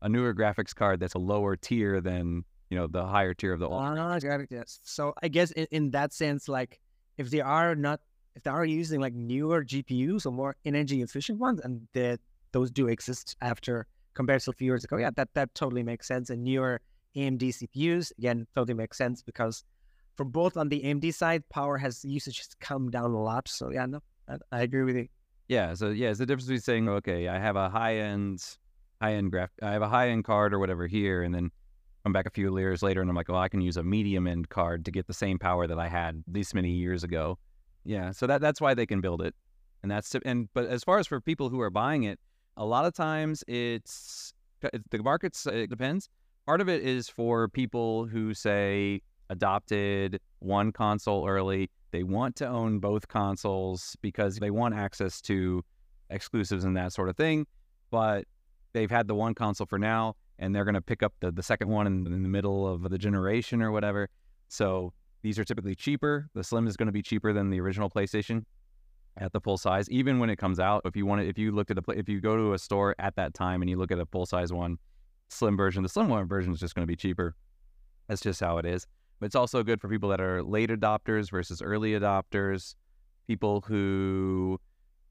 A 0.02 0.08
newer 0.08 0.34
graphics 0.34 0.74
card 0.74 1.02
that's 1.02 1.16
a 1.16 1.20
lower 1.20 1.58
tier 1.58 2.00
than 2.00 2.46
you 2.70 2.78
know 2.78 2.88
the 2.88 3.06
higher 3.06 3.34
tier 3.34 3.52
of 3.52 3.60
the 3.60 3.68
ah, 3.68 4.16
it. 4.16 4.48
Yes. 4.50 4.80
So 4.84 5.14
I 5.22 5.28
guess 5.28 5.52
in, 5.52 5.68
in 5.70 5.92
that 5.92 6.14
sense, 6.14 6.48
like 6.48 6.80
if 7.18 7.30
they 7.30 7.42
are 7.42 7.76
not 7.76 8.00
if 8.38 8.44
they 8.44 8.52
are 8.52 8.64
using 8.64 9.02
like 9.02 9.14
newer 9.14 9.66
GPUs 9.66 10.26
or 10.26 10.32
more 10.32 10.56
energy 10.64 11.02
efficient 11.02 11.40
ones, 11.40 11.60
and 11.60 11.86
that 11.92 12.22
those 12.54 12.72
do 12.72 12.88
exist 12.88 13.36
after 13.42 13.86
compared 14.14 14.42
to 14.44 14.52
a 14.52 14.54
few 14.54 14.68
years 14.68 14.86
ago, 14.86 14.96
yeah, 14.96 15.12
that 15.18 15.28
that 15.34 15.54
totally 15.56 15.84
makes 15.84 16.08
sense. 16.08 16.30
And 16.30 16.46
newer 16.46 16.80
AMD 17.16 17.42
CPUs 17.42 18.12
again 18.18 18.48
totally 18.56 18.74
makes 18.74 18.98
sense 18.98 19.22
because 19.22 19.64
for 20.16 20.26
both 20.26 20.58
on 20.58 20.68
the 20.68 20.82
AMD 20.82 21.14
side, 21.14 21.48
power 21.50 21.78
has 21.78 22.04
usage 22.04 22.40
has 22.40 22.50
come 22.60 22.92
down 22.92 23.12
a 23.12 23.22
lot. 23.22 23.48
So 23.48 23.72
yeah, 23.72 23.86
no, 23.86 24.00
I, 24.28 24.36
I 24.52 24.62
agree 24.64 24.84
with 24.84 24.96
you. 24.98 25.08
Yeah. 25.48 25.74
So 25.74 25.90
yeah, 25.90 26.10
it's 26.10 26.20
the 26.20 26.26
difference 26.26 26.46
between 26.46 26.62
saying, 26.62 26.90
okay, 26.90 27.28
I 27.28 27.40
have 27.40 27.56
a 27.56 27.70
high 27.70 27.96
end, 27.98 28.44
high 29.02 29.14
end 29.14 29.32
graph, 29.32 29.50
I 29.62 29.72
have 29.72 29.82
a 29.82 29.88
high 29.88 30.10
end 30.10 30.26
card 30.26 30.54
or 30.54 30.60
whatever 30.60 30.88
here, 30.88 31.24
and 31.24 31.34
then 31.34 31.52
come 32.04 32.14
back 32.14 32.26
a 32.26 32.32
few 32.32 32.58
years 32.58 32.84
later, 32.84 33.02
and 33.02 33.10
I'm 33.10 33.16
like, 33.16 33.30
well, 33.30 33.40
I 33.40 33.50
can 33.50 33.62
use 33.62 33.78
a 33.78 33.84
medium 33.84 34.28
end 34.28 34.50
card 34.50 34.86
to 34.86 34.92
get 34.92 35.08
the 35.08 35.14
same 35.14 35.40
power 35.40 35.68
that 35.68 35.80
I 35.80 35.88
had 35.88 36.24
this 36.28 36.54
many 36.54 36.72
years 36.72 37.04
ago. 37.04 37.38
Yeah. 37.86 38.12
So 38.12 38.28
that 38.28 38.42
that's 38.42 38.62
why 38.62 38.74
they 38.74 38.86
can 38.86 39.02
build 39.02 39.22
it, 39.22 39.34
and 39.84 39.92
that's 39.92 40.14
and 40.26 40.50
but 40.54 40.66
as 40.66 40.84
far 40.84 41.00
as 41.00 41.08
for 41.08 41.22
people 41.22 41.50
who 41.50 41.62
are 41.62 41.70
buying 41.70 42.04
it, 42.04 42.20
a 42.58 42.66
lot 42.66 42.86
of 42.86 42.94
times 42.94 43.44
it's 43.48 44.34
the 44.62 45.00
markets. 45.00 45.46
It 45.46 45.70
depends. 45.70 46.10
Part 46.50 46.62
of 46.62 46.68
it 46.68 46.82
is 46.82 47.08
for 47.08 47.48
people 47.48 48.08
who 48.08 48.34
say 48.34 49.04
adopted 49.30 50.20
one 50.40 50.72
console 50.72 51.28
early 51.28 51.70
they 51.92 52.02
want 52.02 52.36
to 52.38 52.48
own 52.48 52.80
both 52.80 53.08
consoles 53.08 53.96
because 54.02 54.38
they 54.38 54.50
want 54.50 54.74
access 54.74 55.22
to 55.22 55.64
exclusives 56.10 56.64
and 56.64 56.76
that 56.76 56.92
sort 56.92 57.08
of 57.08 57.16
thing. 57.16 57.46
But 57.92 58.26
they've 58.74 58.90
had 58.90 59.08
the 59.08 59.14
one 59.14 59.36
console 59.36 59.68
for 59.68 59.78
now, 59.78 60.16
and 60.40 60.56
they're 60.56 60.66
going 60.66 60.74
to 60.74 60.82
pick 60.82 61.04
up 61.04 61.14
the, 61.20 61.32
the 61.32 61.44
second 61.44 61.70
one 61.70 61.86
in, 61.86 62.08
in 62.08 62.24
the 62.24 62.30
middle 62.30 62.68
of 62.68 62.90
the 62.90 62.98
generation 62.98 63.62
or 63.62 63.70
whatever. 63.70 64.10
So 64.48 64.92
these 65.22 65.38
are 65.38 65.44
typically 65.44 65.76
cheaper. 65.76 66.32
The 66.34 66.44
Slim 66.44 66.66
is 66.66 66.76
going 66.76 66.88
to 66.88 66.92
be 66.92 67.04
cheaper 67.04 67.32
than 67.32 67.52
the 67.52 67.62
original 67.62 67.92
PlayStation 67.92 68.44
at 69.18 69.34
the 69.34 69.40
full 69.40 69.60
size, 69.60 69.88
even 69.92 70.18
when 70.18 70.32
it 70.32 70.38
comes 70.38 70.60
out. 70.60 70.82
If 70.86 70.96
you 70.96 71.06
want 71.06 71.22
if 71.22 71.38
you 71.38 71.52
looked 71.52 71.70
at 71.70 71.78
a, 71.78 71.84
if 71.92 72.10
you 72.10 72.20
go 72.20 72.36
to 72.36 72.54
a 72.54 72.58
store 72.58 72.96
at 72.98 73.16
that 73.18 73.36
time 73.36 73.62
and 73.62 73.70
you 73.70 73.78
look 73.78 73.92
at 73.92 74.00
a 74.00 74.08
full 74.08 74.26
size 74.26 74.52
one, 74.52 74.80
Slim 75.30 75.56
version, 75.56 75.84
the 75.84 75.90
Slim 75.90 76.10
one 76.10 76.28
version 76.28 76.52
is 76.52 76.60
just 76.60 76.76
going 76.76 76.84
to 76.84 76.92
be 76.92 76.96
cheaper. 76.96 77.36
That's 78.08 78.22
just 78.22 78.40
how 78.40 78.58
it 78.58 78.66
is. 78.66 78.88
But 79.20 79.28
it's 79.28 79.36
also 79.36 79.64
good 79.64 79.80
for 79.80 79.90
people 79.90 80.10
that 80.10 80.22
are 80.22 80.42
late 80.42 80.70
adopters 80.70 81.30
versus 81.30 81.62
early 81.62 81.92
adopters. 81.92 82.76
People 83.28 83.62
who, 83.62 84.60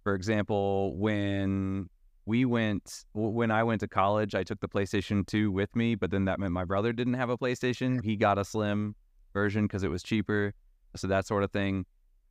for 0.03 0.15
example, 0.15 0.97
when 0.97 1.89
we 2.27 2.45
went 2.45 3.05
when 3.15 3.51
I 3.51 3.63
went 3.63 3.81
to 3.81 3.89
college, 3.89 4.35
I 4.35 4.43
took 4.43 4.61
the 4.61 4.69
PlayStation 4.69 5.27
2 5.27 5.51
with 5.51 5.75
me, 5.77 5.95
but 5.95 6.11
then 6.11 6.25
that 6.27 6.41
meant 6.41 6.53
my 6.53 6.65
brother 6.65 6.93
didn't 6.93 7.15
have 7.15 7.31
a 7.31 7.39
PlayStation. 7.39 8.05
He 8.05 8.17
got 8.17 8.39
a 8.39 8.45
slim 8.45 8.95
version 9.33 9.67
because 9.67 9.83
it 9.83 9.89
was 9.89 10.03
cheaper. 10.03 10.53
So 10.97 11.07
that 11.07 11.27
sort 11.27 11.45
of 11.45 11.53
thing. 11.53 11.87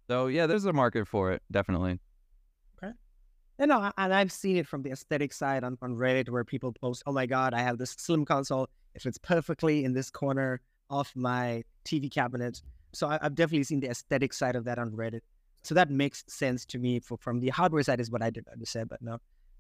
So 0.07 0.27
yeah, 0.27 0.45
there's 0.45 0.65
a 0.65 0.73
market 0.73 1.07
for 1.07 1.31
it, 1.31 1.41
definitely. 1.51 1.99
And, 3.59 3.69
no, 3.69 3.91
and 3.97 4.13
I've 4.13 4.31
seen 4.31 4.57
it 4.57 4.67
from 4.67 4.83
the 4.83 4.91
aesthetic 4.91 5.33
side 5.33 5.63
on, 5.63 5.77
on 5.81 5.95
Reddit 5.95 6.29
where 6.29 6.43
people 6.43 6.71
post, 6.73 7.03
oh 7.07 7.11
my 7.11 7.25
God, 7.25 7.53
I 7.53 7.61
have 7.61 7.77
this 7.77 7.91
slim 7.91 8.23
console. 8.23 8.69
It 8.93 9.01
fits 9.01 9.17
perfectly 9.17 9.83
in 9.83 9.93
this 9.93 10.09
corner 10.11 10.61
of 10.89 11.11
my 11.15 11.63
TV 11.85 12.11
cabinet. 12.11 12.61
So 12.93 13.07
I, 13.07 13.19
have 13.21 13.35
definitely 13.35 13.63
seen 13.63 13.79
the 13.79 13.89
aesthetic 13.89 14.33
side 14.33 14.55
of 14.55 14.63
that 14.65 14.77
on 14.77 14.91
Reddit. 14.91 15.21
So 15.63 15.75
that 15.75 15.89
makes 15.89 16.23
sense 16.27 16.65
to 16.67 16.77
me. 16.77 16.99
For 16.99 17.17
from 17.17 17.39
the 17.39 17.49
hardware 17.49 17.83
side 17.83 17.99
is 17.99 18.11
what 18.11 18.21
I 18.21 18.29
did 18.29 18.47
understand, 18.51 18.89
but 18.89 19.01
no, 19.01 19.17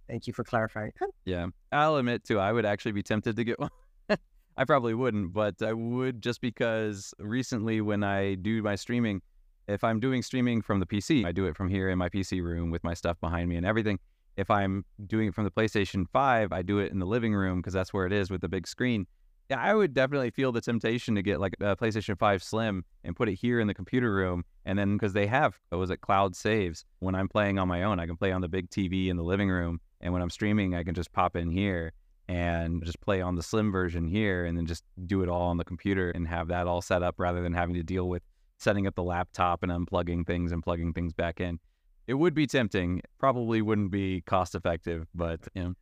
thank 0.07 0.27
you 0.27 0.33
for 0.33 0.43
clarifying. 0.43 0.91
Yeah, 1.25 1.47
I'll 1.71 1.97
admit 1.97 2.23
too, 2.23 2.39
I 2.39 2.53
would 2.53 2.65
actually 2.65 2.93
be 2.93 3.03
tempted 3.03 3.35
to 3.35 3.43
get 3.43 3.59
one. 3.59 3.69
I 4.57 4.63
probably 4.65 4.93
wouldn't, 4.93 5.33
but 5.33 5.61
I 5.61 5.73
would 5.73 6.21
just 6.21 6.39
because 6.39 7.13
recently 7.19 7.81
when 7.81 8.03
I 8.03 8.35
do 8.35 8.63
my 8.63 8.75
streaming, 8.75 9.21
if 9.67 9.83
I'm 9.83 9.99
doing 9.99 10.21
streaming 10.21 10.61
from 10.61 10.79
the 10.79 10.85
PC, 10.85 11.25
I 11.25 11.31
do 11.31 11.45
it 11.45 11.55
from 11.55 11.69
here 11.69 11.89
in 11.89 11.97
my 11.97 12.09
PC 12.09 12.41
room 12.41 12.71
with 12.71 12.83
my 12.83 12.93
stuff 12.93 13.19
behind 13.19 13.49
me 13.49 13.57
and 13.57 13.65
everything. 13.65 13.99
If 14.37 14.49
I'm 14.49 14.85
doing 15.07 15.27
it 15.27 15.35
from 15.35 15.43
the 15.43 15.51
PlayStation 15.51 16.05
5, 16.11 16.51
I 16.51 16.61
do 16.61 16.79
it 16.79 16.91
in 16.91 16.99
the 16.99 17.05
living 17.05 17.33
room 17.33 17.59
because 17.59 17.73
that's 17.73 17.93
where 17.93 18.05
it 18.05 18.13
is 18.13 18.29
with 18.29 18.41
the 18.41 18.47
big 18.47 18.67
screen. 18.67 19.07
Yeah, 19.49 19.59
I 19.59 19.73
would 19.73 19.93
definitely 19.93 20.29
feel 20.29 20.51
the 20.51 20.61
temptation 20.61 21.15
to 21.15 21.21
get 21.21 21.39
like 21.39 21.55
a 21.59 21.75
PlayStation 21.75 22.17
5 22.17 22.43
Slim 22.43 22.83
and 23.03 23.15
put 23.15 23.29
it 23.29 23.35
here 23.35 23.59
in 23.59 23.67
the 23.67 23.73
computer 23.73 24.13
room. 24.13 24.43
And 24.65 24.77
then 24.77 24.95
because 24.95 25.13
they 25.13 25.25
have, 25.27 25.57
what 25.69 25.79
was 25.79 25.89
it, 25.89 26.01
cloud 26.01 26.35
saves. 26.35 26.85
When 26.99 27.15
I'm 27.15 27.29
playing 27.29 27.57
on 27.57 27.67
my 27.67 27.83
own, 27.83 27.99
I 27.99 28.05
can 28.05 28.17
play 28.17 28.31
on 28.31 28.41
the 28.41 28.49
big 28.49 28.69
TV 28.69 29.07
in 29.07 29.17
the 29.17 29.23
living 29.23 29.49
room. 29.49 29.79
And 30.01 30.13
when 30.13 30.21
I'm 30.21 30.29
streaming, 30.29 30.75
I 30.75 30.83
can 30.83 30.93
just 30.93 31.11
pop 31.13 31.35
in 31.35 31.49
here 31.49 31.93
and 32.27 32.83
just 32.83 32.99
play 32.99 33.21
on 33.21 33.35
the 33.35 33.43
Slim 33.43 33.71
version 33.71 34.05
here 34.05 34.45
and 34.45 34.57
then 34.57 34.65
just 34.65 34.83
do 35.05 35.23
it 35.23 35.29
all 35.29 35.43
on 35.43 35.57
the 35.57 35.63
computer 35.63 36.11
and 36.11 36.27
have 36.27 36.49
that 36.49 36.67
all 36.67 36.81
set 36.81 37.01
up 37.01 37.15
rather 37.17 37.41
than 37.41 37.53
having 37.53 37.75
to 37.75 37.83
deal 37.83 38.07
with 38.09 38.21
setting 38.57 38.87
up 38.87 38.95
the 38.95 39.03
laptop 39.03 39.63
and 39.63 39.71
unplugging 39.71 40.25
things 40.25 40.51
and 40.51 40.63
plugging 40.63 40.93
things 40.93 41.13
back 41.13 41.39
in. 41.39 41.59
It 42.07 42.15
would 42.15 42.33
be 42.33 42.47
tempting. 42.47 43.01
Probably 43.19 43.61
wouldn't 43.61 43.91
be 43.91 44.21
cost 44.21 44.55
effective, 44.55 45.07
but 45.13 45.41
you 45.53 45.63
know. 45.63 45.73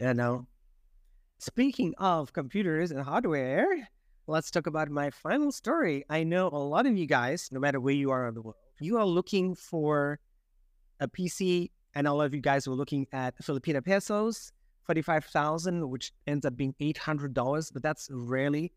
Yeah, 0.00 0.12
no, 0.12 0.46
Speaking 1.42 1.92
of 1.98 2.32
computers 2.32 2.92
and 2.92 3.02
hardware, 3.02 3.66
let's 4.28 4.48
talk 4.48 4.68
about 4.68 4.88
my 4.90 5.10
final 5.10 5.50
story. 5.50 6.04
I 6.08 6.22
know 6.22 6.46
a 6.46 6.56
lot 6.56 6.86
of 6.86 6.96
you 6.96 7.04
guys, 7.04 7.48
no 7.50 7.58
matter 7.58 7.80
where 7.80 7.92
you 7.92 8.12
are 8.12 8.28
in 8.28 8.34
the 8.34 8.42
world, 8.42 8.54
you 8.78 8.96
are 8.96 9.04
looking 9.04 9.56
for 9.56 10.20
a 11.00 11.08
PC, 11.08 11.72
and 11.96 12.06
a 12.06 12.12
lot 12.12 12.26
of 12.26 12.34
you 12.36 12.40
guys 12.40 12.68
were 12.68 12.76
looking 12.76 13.08
at 13.10 13.34
Filipino 13.42 13.80
pesos, 13.80 14.52
45,000, 14.86 15.90
which 15.90 16.12
ends 16.28 16.46
up 16.46 16.56
being 16.56 16.76
$800, 16.80 17.72
but 17.72 17.82
that's 17.82 18.08
rarely 18.12 18.70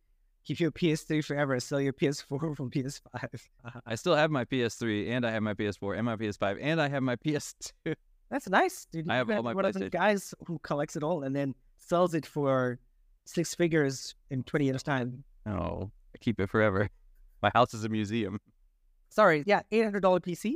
keep 0.46 0.60
your 0.60 0.72
PS3 0.72 1.24
forever, 1.26 1.60
sell 1.60 1.82
your 1.82 1.94
PS4 1.94 2.56
from 2.56 2.72
PS5. 2.72 3.02
Uh-huh, 3.14 3.82
I 3.86 3.96
still 3.96 4.16
have 4.16 4.32
my 4.32 4.46
PS3, 4.46 5.10
and 5.10 5.26
I 5.26 5.32
have 5.32 5.44
my 5.44 5.54
PS4, 5.54 5.98
and 5.98 6.06
my 6.06 6.16
PS5, 6.16 6.58
and 6.62 6.82
I 6.82 6.88
have 6.88 7.04
my 7.04 7.16
PS2. 7.26 7.96
That's 8.30 8.50
nice, 8.50 8.88
dude. 8.92 9.10
I 9.10 9.18
have 9.18 9.30
all 9.30 9.44
my 9.44 9.54
one 9.54 9.66
of 9.66 9.74
the 9.74 9.90
guys 9.90 10.34
who 10.46 10.60
collects 10.60 10.96
it 10.96 11.04
all, 11.04 11.24
and 11.24 11.36
then 11.36 11.54
sells 11.78 12.14
it 12.14 12.26
for 12.26 12.80
six 13.26 13.54
figures 13.54 14.16
in 14.30 14.44
20 14.44 14.66
years' 14.66 14.84
time. 14.84 15.24
Oh, 15.46 15.92
I 16.14 16.18
keep 16.20 16.40
it 16.40 16.50
forever. 16.50 16.90
My 17.42 17.52
house 17.54 17.74
is 17.74 17.84
a 17.84 17.90
museum. 17.90 18.40
Sorry, 19.10 19.44
yeah, 19.46 19.62
$800 19.72 20.02
PC. 20.02 20.56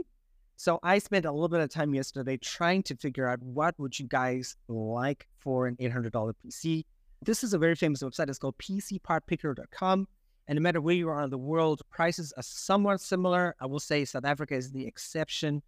So 0.56 0.80
I 0.82 0.98
spent 0.98 1.26
a 1.26 1.32
little 1.32 1.48
bit 1.48 1.62
of 1.62 1.70
time 1.70 1.94
yesterday 1.94 2.38
trying 2.38 2.84
to 2.84 2.96
figure 2.96 3.28
out 3.28 3.42
what 3.42 3.76
would 3.78 3.98
you 3.98 4.08
guys 4.08 4.56
like 4.68 5.28
for 5.38 5.68
an 5.68 5.76
$800 5.78 6.34
PC. 6.44 6.84
This 7.22 7.44
is 7.44 7.54
a 7.54 7.58
very 7.58 7.76
famous 7.76 8.02
website. 8.02 8.30
It's 8.30 8.40
called 8.40 8.58
PCPartPicker.com. 8.60 10.08
And 10.48 10.56
no 10.56 10.62
matter 10.62 10.80
where 10.80 10.96
you 10.96 11.10
are 11.10 11.22
in 11.22 11.30
the 11.30 11.38
world, 11.38 11.82
prices 11.90 12.34
are 12.38 12.44
somewhat 12.44 13.02
similar. 13.02 13.56
I 13.60 13.66
will 13.66 13.80
say 13.80 14.06
South 14.06 14.26
Africa 14.26 14.56
is 14.56 14.72
the 14.72 14.88
exception 14.88 15.62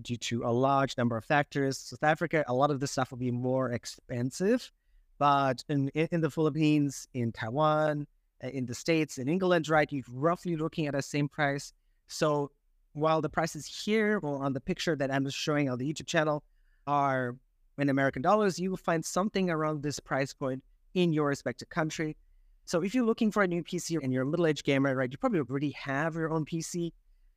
due 0.00 0.16
to 0.16 0.44
a 0.44 0.50
large 0.50 0.96
number 0.96 1.16
of 1.16 1.24
factors. 1.24 1.78
South 1.78 2.02
Africa, 2.02 2.42
a 2.48 2.54
lot 2.54 2.70
of 2.70 2.80
this 2.80 2.92
stuff 2.92 3.10
will 3.10 3.18
be 3.18 3.30
more 3.30 3.70
expensive. 3.70 4.72
But 5.18 5.62
in, 5.68 5.88
in 5.90 6.20
the 6.22 6.30
Philippines, 6.30 7.06
in 7.14 7.32
Taiwan, 7.32 8.06
uh, 8.42 8.48
in 8.48 8.66
the 8.66 8.74
States, 8.74 9.18
in 9.18 9.28
England, 9.28 9.68
right, 9.68 9.90
you're 9.92 10.02
roughly 10.10 10.56
looking 10.56 10.86
at 10.86 10.94
the 10.94 11.02
same 11.02 11.28
price. 11.28 11.72
So 12.08 12.50
while 12.94 13.20
the 13.20 13.28
prices 13.28 13.66
here 13.66 14.18
or 14.22 14.42
on 14.42 14.54
the 14.54 14.60
picture 14.60 14.96
that 14.96 15.12
I'm 15.12 15.28
showing 15.28 15.68
on 15.68 15.78
the 15.78 15.92
YouTube 15.92 16.06
channel 16.06 16.42
are 16.86 17.36
in 17.78 17.88
American 17.90 18.22
dollars, 18.22 18.58
you 18.58 18.70
will 18.70 18.78
find 18.78 19.04
something 19.04 19.50
around 19.50 19.82
this 19.82 20.00
price 20.00 20.32
point 20.32 20.64
in 20.94 21.12
your 21.12 21.28
respective 21.28 21.68
country. 21.68 22.16
So 22.64 22.82
if 22.82 22.94
you're 22.94 23.04
looking 23.04 23.30
for 23.30 23.42
a 23.42 23.46
new 23.46 23.62
PC 23.62 24.02
and 24.02 24.12
you're 24.12 24.22
a 24.22 24.26
middle-aged 24.26 24.64
gamer, 24.64 24.94
right, 24.96 25.10
you 25.10 25.18
probably 25.18 25.40
already 25.40 25.72
have 25.72 26.14
your 26.14 26.30
own 26.30 26.44
PC 26.46 26.92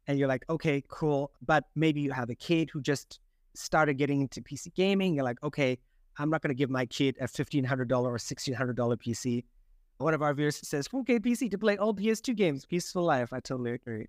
and 0.08 0.18
you're 0.18 0.28
like, 0.28 0.46
okay, 0.50 0.82
cool. 0.88 1.32
But 1.46 1.66
maybe 1.76 2.00
you 2.00 2.12
have 2.12 2.30
a 2.30 2.36
kid 2.36 2.70
who 2.72 2.82
just 2.82 3.20
started 3.56 3.96
getting 3.96 4.22
into 4.22 4.42
PC 4.42 4.74
gaming. 4.74 5.16
You're 5.16 5.26
like, 5.26 5.44
okay, 5.44 5.78
I'm 6.18 6.30
not 6.30 6.42
going 6.42 6.50
to 6.50 6.56
give 6.56 6.70
my 6.70 6.86
kid 6.86 7.18
a 7.20 7.28
$1,500 7.28 7.92
or 8.04 8.18
$1,600 8.18 8.76
PC. 8.76 9.44
One 9.98 10.14
of 10.14 10.22
our 10.22 10.34
viewers 10.34 10.66
says, 10.66 10.88
4K 10.88 11.20
PC 11.20 11.52
to 11.52 11.58
play 11.58 11.76
all 11.78 11.94
PS2 11.94 12.36
games, 12.36 12.66
peaceful 12.66 13.04
life. 13.04 13.34
I 13.34 13.40
totally 13.40 13.74
agree. 13.74 14.08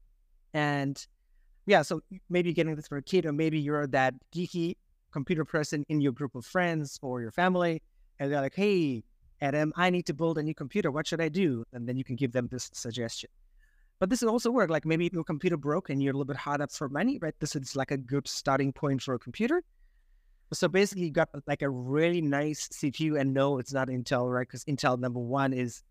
And 0.55 1.05
yeah, 1.67 1.83
so 1.83 2.01
maybe 2.31 2.53
getting 2.53 2.77
this 2.77 2.89
for 2.89 2.99
a 2.99 3.03
kid, 3.03 3.27
or 3.27 3.33
maybe 3.33 3.59
you're 3.59 3.87
that 3.89 4.15
geeky 4.35 4.77
computer 5.11 5.45
person 5.45 5.85
in 5.89 6.01
your 6.01 6.13
group 6.13 6.35
of 6.35 6.45
friends 6.45 6.99
or 7.03 7.21
your 7.21 7.33
family, 7.33 7.83
and 8.19 8.31
they're 8.31 8.41
like, 8.41 8.55
hey, 8.55 9.03
Adam, 9.41 9.69
um, 9.69 9.73
I 9.77 9.91
need 9.91 10.07
to 10.07 10.15
build 10.15 10.39
a 10.39 10.43
new 10.43 10.55
computer. 10.55 10.91
What 10.91 11.07
should 11.07 11.21
I 11.21 11.29
do? 11.29 11.65
And 11.73 11.89
then 11.89 11.97
you 11.97 12.05
can 12.05 12.17
give 12.17 12.33
them 12.33 12.49
this 12.51 12.71
suggestion. 12.73 13.31
But 14.01 14.11
this 14.11 14.23
will 14.23 14.31
also 14.31 14.51
work. 14.51 14.71
Like 14.71 14.85
maybe 14.85 15.11
your 15.13 15.25
computer 15.25 15.57
broke 15.57 15.91
and 15.91 16.03
you're 16.03 16.13
a 16.13 16.15
little 16.15 16.25
bit 16.25 16.37
hard 16.37 16.61
up 16.61 16.73
for 16.73 16.89
money, 16.89 17.19
right? 17.21 17.35
This 17.41 17.55
is 17.57 17.77
like 17.77 17.91
a 17.91 17.97
good 17.97 18.27
starting 18.29 18.73
point 18.73 19.03
for 19.03 19.15
a 19.15 19.19
computer. 19.19 19.63
So 20.53 20.67
basically, 20.67 21.05
you 21.05 21.11
got 21.11 21.29
like 21.47 21.63
a 21.63 21.69
really 21.69 22.23
nice 22.23 22.69
CPU, 22.69 23.21
and 23.21 23.35
no, 23.35 23.59
it's 23.59 23.73
not 23.73 23.89
Intel, 23.89 24.33
right? 24.33 24.47
Because 24.47 24.65
Intel 24.65 24.99
number 24.99 25.21
one 25.21 25.53
is 25.53 25.83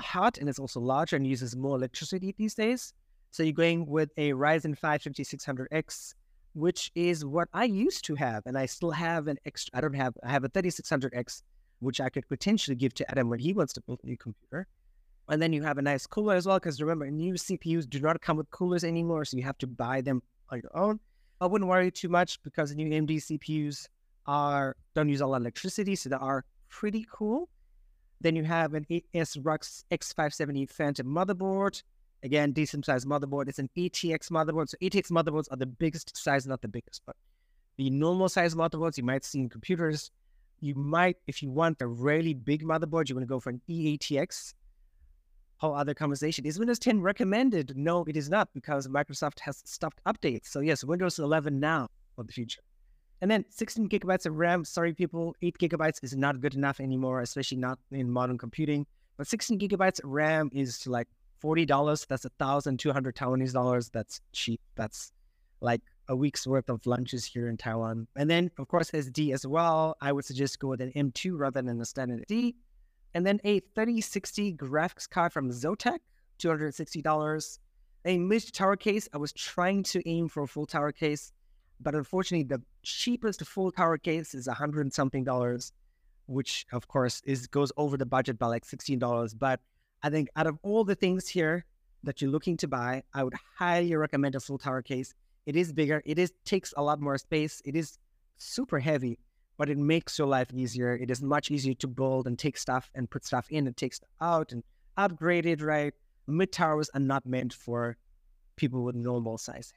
hot 0.00 0.38
and 0.38 0.48
it's 0.48 0.58
also 0.58 0.80
larger 0.80 1.16
and 1.16 1.26
uses 1.26 1.56
more 1.56 1.76
electricity 1.76 2.34
these 2.36 2.54
days. 2.54 2.92
So 3.30 3.42
you're 3.42 3.52
going 3.52 3.86
with 3.86 4.10
a 4.16 4.30
Ryzen 4.30 4.78
5 4.78 5.02
5600X, 5.02 6.14
which 6.54 6.92
is 6.94 7.24
what 7.24 7.48
I 7.52 7.64
used 7.64 8.04
to 8.04 8.14
have, 8.14 8.44
and 8.46 8.56
I 8.56 8.66
still 8.66 8.92
have 8.92 9.26
an 9.26 9.38
extra. 9.44 9.76
I 9.76 9.80
don't 9.80 9.94
have. 9.94 10.14
I 10.22 10.30
have 10.30 10.44
a 10.44 10.48
3600X, 10.48 11.42
which 11.84 12.00
I 12.00 12.08
could 12.08 12.28
potentially 12.28 12.74
give 12.74 12.94
to 12.94 13.10
Adam 13.10 13.28
when 13.28 13.38
he 13.38 13.52
wants 13.52 13.72
to 13.74 13.80
build 13.82 14.00
a 14.02 14.06
new 14.06 14.16
computer. 14.16 14.66
And 15.28 15.40
then 15.40 15.52
you 15.52 15.62
have 15.62 15.78
a 15.78 15.82
nice 15.82 16.06
cooler 16.06 16.34
as 16.34 16.46
well, 16.46 16.58
because 16.58 16.80
remember, 16.80 17.10
new 17.10 17.34
CPUs 17.34 17.88
do 17.88 18.00
not 18.00 18.20
come 18.20 18.36
with 18.36 18.50
coolers 18.50 18.84
anymore, 18.84 19.24
so 19.24 19.36
you 19.36 19.42
have 19.42 19.58
to 19.58 19.66
buy 19.66 20.00
them 20.00 20.22
on 20.50 20.60
your 20.62 20.76
own. 20.76 21.00
I 21.40 21.46
wouldn't 21.46 21.68
worry 21.68 21.90
too 21.90 22.08
much 22.08 22.42
because 22.42 22.70
the 22.70 22.76
new 22.76 22.88
AMD 22.90 23.16
CPUs 23.16 23.88
are 24.26 24.76
don't 24.94 25.08
use 25.08 25.20
a 25.20 25.26
lot 25.26 25.36
of 25.36 25.42
electricity, 25.42 25.94
so 25.94 26.08
they 26.08 26.16
are 26.16 26.44
pretty 26.68 27.06
cool. 27.10 27.48
Then 28.20 28.36
you 28.36 28.44
have 28.44 28.74
an 28.74 28.86
ASRock 29.14 29.84
X570 29.90 30.70
Phantom 30.70 31.06
motherboard. 31.06 31.82
Again, 32.22 32.52
decent 32.52 32.86
sized 32.86 33.06
motherboard. 33.06 33.48
It's 33.48 33.58
an 33.58 33.68
ATX 33.76 34.30
motherboard. 34.30 34.70
So 34.70 34.78
ATX 34.82 35.10
motherboards 35.10 35.48
are 35.50 35.58
the 35.58 35.66
biggest 35.66 36.16
size, 36.16 36.46
not 36.46 36.62
the 36.62 36.68
biggest, 36.68 37.02
but 37.04 37.16
the 37.76 37.90
normal 37.90 38.28
size 38.28 38.54
motherboards 38.54 38.96
you 38.96 39.04
might 39.04 39.24
see 39.24 39.40
in 39.40 39.48
computers. 39.50 40.10
You 40.64 40.74
might, 40.74 41.18
if 41.26 41.42
you 41.42 41.50
want 41.50 41.82
a 41.82 41.86
really 41.86 42.32
big 42.32 42.62
motherboard, 42.64 43.10
you 43.10 43.14
want 43.14 43.24
to 43.24 43.28
go 43.28 43.38
for 43.38 43.50
an 43.50 43.60
EATX. 43.68 44.54
Whole 45.58 45.74
other 45.74 45.92
conversation. 45.92 46.46
Is 46.46 46.58
Windows 46.58 46.78
10 46.78 47.02
recommended? 47.02 47.76
No, 47.76 48.02
it 48.04 48.16
is 48.16 48.30
not 48.30 48.48
because 48.54 48.88
Microsoft 48.88 49.40
has 49.40 49.60
stopped 49.66 50.00
updates. 50.06 50.46
So 50.46 50.60
yes, 50.60 50.82
Windows 50.82 51.18
11 51.18 51.60
now 51.60 51.88
for 52.16 52.24
the 52.24 52.32
future. 52.32 52.62
And 53.20 53.30
then 53.30 53.44
16 53.50 53.90
gigabytes 53.90 54.24
of 54.24 54.36
RAM. 54.36 54.64
Sorry, 54.64 54.94
people, 54.94 55.36
8 55.42 55.58
gigabytes 55.58 56.02
is 56.02 56.16
not 56.16 56.40
good 56.40 56.54
enough 56.54 56.80
anymore, 56.80 57.20
especially 57.20 57.58
not 57.58 57.78
in 57.90 58.10
modern 58.10 58.38
computing. 58.38 58.86
But 59.18 59.26
16 59.26 59.58
gigabytes 59.58 60.02
of 60.02 60.08
RAM 60.08 60.48
is 60.54 60.86
like 60.86 61.08
$40. 61.42 62.06
That's 62.06 62.24
a 62.24 62.30
thousand 62.38 62.78
two 62.78 62.90
hundred 62.90 63.16
Taiwanese 63.16 63.52
dollars. 63.52 63.90
That's 63.90 64.22
cheap. 64.32 64.62
That's 64.76 65.12
like 65.60 65.82
a 66.08 66.16
week's 66.16 66.46
worth 66.46 66.68
of 66.68 66.86
lunches 66.86 67.24
here 67.24 67.48
in 67.48 67.56
Taiwan. 67.56 68.06
And 68.16 68.28
then, 68.28 68.50
of 68.58 68.68
course, 68.68 68.90
SD 68.90 69.32
as 69.32 69.46
well. 69.46 69.96
I 70.00 70.12
would 70.12 70.24
suggest 70.24 70.58
go 70.58 70.68
with 70.68 70.80
an 70.80 70.92
M2 70.92 71.38
rather 71.38 71.62
than 71.62 71.80
a 71.80 71.84
standard 71.84 72.24
D. 72.28 72.56
And 73.14 73.24
then 73.26 73.40
a 73.44 73.60
3060 73.60 74.54
graphics 74.54 75.08
card 75.08 75.32
from 75.32 75.50
Zotac, 75.50 75.98
$260. 76.40 77.58
A 78.06 78.18
mid 78.18 78.52
tower 78.52 78.76
case. 78.76 79.08
I 79.14 79.18
was 79.18 79.32
trying 79.32 79.82
to 79.84 80.06
aim 80.08 80.28
for 80.28 80.42
a 80.42 80.48
full 80.48 80.66
tower 80.66 80.92
case, 80.92 81.32
but 81.80 81.94
unfortunately, 81.94 82.44
the 82.44 82.62
cheapest 82.82 83.42
full 83.46 83.72
tower 83.72 83.96
case 83.96 84.34
is 84.34 84.46
a 84.46 84.52
hundred 84.52 84.92
something 84.92 85.24
dollars, 85.24 85.72
which 86.26 86.66
of 86.72 86.86
course 86.86 87.22
is 87.24 87.46
goes 87.46 87.72
over 87.78 87.96
the 87.96 88.04
budget 88.04 88.38
by 88.38 88.48
like 88.48 88.66
sixteen 88.66 88.98
dollars. 88.98 89.32
But 89.32 89.60
I 90.02 90.10
think 90.10 90.28
out 90.36 90.46
of 90.46 90.58
all 90.62 90.84
the 90.84 90.94
things 90.94 91.28
here 91.28 91.64
that 92.02 92.20
you're 92.20 92.30
looking 92.30 92.58
to 92.58 92.68
buy, 92.68 93.04
I 93.14 93.24
would 93.24 93.34
highly 93.58 93.94
recommend 93.96 94.34
a 94.34 94.40
full 94.40 94.58
tower 94.58 94.82
case. 94.82 95.14
It 95.46 95.56
is 95.56 95.72
bigger. 95.72 96.02
It 96.04 96.18
is 96.18 96.32
takes 96.44 96.72
a 96.76 96.82
lot 96.82 97.00
more 97.00 97.18
space. 97.18 97.60
It 97.64 97.76
is 97.76 97.98
super 98.36 98.78
heavy, 98.78 99.18
but 99.58 99.68
it 99.68 99.78
makes 99.78 100.18
your 100.18 100.26
life 100.26 100.52
easier. 100.52 100.96
It 100.96 101.10
is 101.10 101.22
much 101.22 101.50
easier 101.50 101.74
to 101.74 101.86
build 101.86 102.26
and 102.26 102.38
take 102.38 102.56
stuff 102.56 102.90
and 102.94 103.10
put 103.10 103.24
stuff 103.24 103.46
in 103.50 103.66
and 103.66 103.76
take 103.76 103.94
stuff 103.94 104.10
out 104.20 104.52
and 104.52 104.62
upgrade 104.96 105.46
it. 105.46 105.60
Right, 105.62 105.94
mid 106.26 106.52
towers 106.52 106.90
are 106.94 107.00
not 107.00 107.26
meant 107.26 107.52
for 107.52 107.96
people 108.56 108.82
with 108.82 108.94
normal 108.94 109.38
size. 109.38 109.72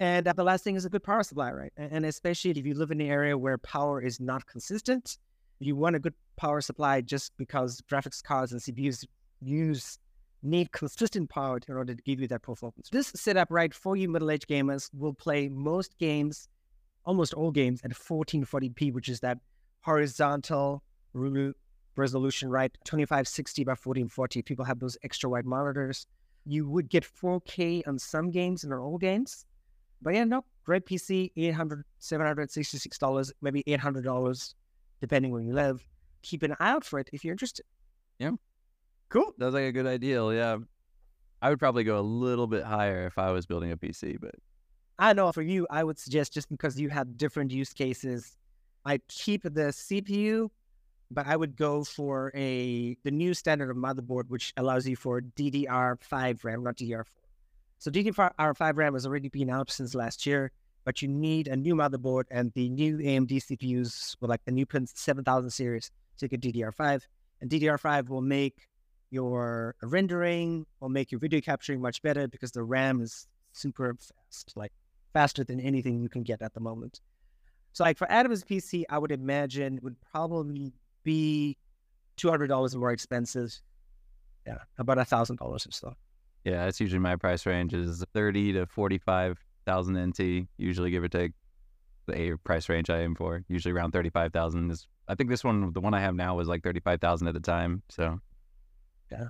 And 0.00 0.26
uh, 0.26 0.32
the 0.32 0.42
last 0.42 0.64
thing 0.64 0.74
is 0.74 0.84
a 0.84 0.90
good 0.90 1.04
power 1.04 1.22
supply, 1.22 1.52
right? 1.52 1.72
And 1.76 2.04
especially 2.04 2.50
if 2.50 2.66
you 2.66 2.74
live 2.74 2.90
in 2.90 3.00
an 3.00 3.06
area 3.06 3.38
where 3.38 3.58
power 3.58 4.00
is 4.00 4.18
not 4.18 4.46
consistent, 4.46 5.18
you 5.60 5.76
want 5.76 5.94
a 5.94 6.00
good 6.00 6.14
power 6.36 6.60
supply 6.60 7.00
just 7.00 7.32
because 7.36 7.80
graphics 7.90 8.22
cards 8.22 8.52
and 8.52 8.60
CPUs 8.60 9.06
use 9.40 9.98
need 10.44 10.72
consistent 10.72 11.30
power 11.30 11.58
in 11.66 11.76
order 11.76 11.94
to 11.94 12.02
give 12.02 12.20
you 12.20 12.28
that 12.28 12.42
performance. 12.42 12.88
This 12.90 13.08
setup, 13.14 13.48
right, 13.50 13.72
for 13.74 13.96
you 13.96 14.08
middle-aged 14.08 14.46
gamers 14.48 14.90
will 14.94 15.14
play 15.14 15.48
most 15.48 15.96
games, 15.98 16.48
almost 17.04 17.34
all 17.34 17.50
games 17.50 17.80
at 17.84 17.92
1440p, 17.92 18.92
which 18.92 19.08
is 19.08 19.20
that 19.20 19.38
horizontal 19.80 20.82
resolution, 21.96 22.50
right? 22.50 22.76
2560 22.84 23.64
by 23.64 23.70
1440. 23.70 24.42
People 24.42 24.64
have 24.64 24.80
those 24.80 24.98
extra 25.02 25.30
wide 25.30 25.46
monitors. 25.46 26.06
You 26.44 26.68
would 26.68 26.88
get 26.88 27.04
4K 27.04 27.86
on 27.86 27.98
some 27.98 28.30
games 28.30 28.64
and 28.64 28.72
our 28.72 28.80
all 28.80 28.98
games. 28.98 29.46
But 30.02 30.14
yeah, 30.14 30.24
no, 30.24 30.44
great 30.64 30.86
PC, 30.86 31.32
800 31.36 31.84
$766, 32.00 33.32
maybe 33.40 33.62
$800 33.66 34.54
depending 35.00 35.32
where 35.32 35.42
you 35.42 35.52
live. 35.52 35.86
Keep 36.22 36.42
an 36.42 36.52
eye 36.60 36.70
out 36.70 36.84
for 36.84 36.98
it 36.98 37.08
if 37.12 37.24
you're 37.24 37.32
interested. 37.32 37.64
Yeah. 38.18 38.32
Cool. 39.14 39.32
That 39.38 39.46
was 39.46 39.54
like 39.54 39.64
a 39.64 39.72
good 39.72 39.86
ideal. 39.86 40.34
Yeah. 40.34 40.58
I 41.40 41.48
would 41.48 41.58
probably 41.58 41.84
go 41.84 41.98
a 41.98 42.02
little 42.02 42.46
bit 42.46 42.64
higher 42.64 43.06
if 43.06 43.16
I 43.16 43.30
was 43.30 43.46
building 43.46 43.70
a 43.70 43.76
PC, 43.76 44.18
but 44.20 44.34
I 44.98 45.12
know 45.12 45.30
for 45.32 45.42
you, 45.42 45.66
I 45.70 45.84
would 45.84 45.98
suggest 45.98 46.32
just 46.32 46.48
because 46.48 46.78
you 46.80 46.88
have 46.90 47.16
different 47.16 47.50
use 47.50 47.72
cases, 47.72 48.36
I 48.84 48.98
keep 49.08 49.42
the 49.42 49.72
CPU, 49.72 50.50
but 51.10 51.26
I 51.26 51.36
would 51.36 51.56
go 51.56 51.84
for 51.84 52.32
a 52.34 52.96
the 53.04 53.10
new 53.10 53.34
standard 53.34 53.70
of 53.70 53.76
motherboard, 53.76 54.28
which 54.28 54.52
allows 54.56 54.86
you 54.86 54.96
for 54.96 55.20
DDR5 55.20 56.44
RAM, 56.44 56.64
not 56.64 56.76
DDR4. 56.76 57.04
So 57.78 57.90
DDR5 57.90 58.76
RAM 58.76 58.94
has 58.94 59.06
already 59.06 59.28
been 59.28 59.50
out 59.50 59.70
since 59.70 59.94
last 59.94 60.26
year 60.26 60.50
but 60.84 61.00
you 61.00 61.08
need 61.08 61.48
a 61.48 61.56
new 61.56 61.74
motherboard 61.74 62.24
and 62.30 62.52
the 62.52 62.68
new 62.68 62.98
AMD 62.98 63.30
CPUs 63.30 64.16
with 64.20 64.30
like 64.30 64.44
the 64.44 64.52
new 64.52 64.66
Ryzen 64.66 64.96
7000 64.96 65.50
series 65.50 65.90
to 66.18 66.28
get 66.28 66.40
DDR5. 66.40 67.02
And 67.40 67.50
DDR5 67.50 68.08
will 68.08 68.20
make 68.20 68.68
your 69.14 69.74
rendering, 69.82 70.66
will 70.80 70.90
make 70.90 71.10
your 71.10 71.18
video 71.18 71.40
capturing 71.40 71.80
much 71.80 72.02
better 72.02 72.28
because 72.28 72.52
the 72.52 72.62
RAM 72.62 73.00
is 73.00 73.26
super 73.52 73.94
fast, 73.94 74.52
like 74.56 74.72
faster 75.14 75.44
than 75.44 75.60
anything 75.60 76.00
you 76.00 76.08
can 76.10 76.22
get 76.22 76.42
at 76.42 76.52
the 76.52 76.60
moment. 76.60 77.00
So 77.72 77.84
like 77.84 77.96
for 77.96 78.10
Adam's 78.10 78.44
PC, 78.44 78.84
I 78.90 78.98
would 78.98 79.12
imagine 79.12 79.80
would 79.82 79.96
probably 80.12 80.74
be 81.02 81.56
$200 82.18 82.76
more 82.76 82.92
expensive. 82.92 83.58
Yeah, 84.46 84.58
about 84.76 84.98
a 84.98 85.04
thousand 85.04 85.36
dollars 85.36 85.66
or 85.66 85.72
so. 85.72 85.94
Yeah, 86.44 86.66
that's 86.66 86.78
usually 86.78 86.98
my 86.98 87.16
price 87.16 87.46
range 87.46 87.72
is 87.72 88.04
30 88.12 88.52
to 88.52 88.66
45 88.66 89.38
thousand 89.64 89.96
NT, 90.10 90.46
usually 90.56 90.90
give 90.90 91.02
or 91.02 91.08
take 91.08 91.32
the 92.06 92.36
price 92.44 92.68
range 92.68 92.90
I 92.90 93.00
aim 93.00 93.14
for. 93.14 93.42
Usually 93.48 93.72
around 93.72 93.92
thirty 93.92 94.10
five 94.10 94.32
thousand 94.32 94.70
is. 94.70 94.86
I 95.06 95.14
think 95.14 95.30
this 95.30 95.44
one, 95.44 95.72
the 95.72 95.80
one 95.80 95.94
I 95.94 96.00
have 96.00 96.14
now, 96.14 96.36
was 96.36 96.48
like 96.48 96.62
thirty 96.62 96.80
five 96.80 97.00
thousand 97.00 97.28
at 97.28 97.34
the 97.34 97.40
time. 97.40 97.82
So, 97.88 98.20
yeah. 99.18 99.28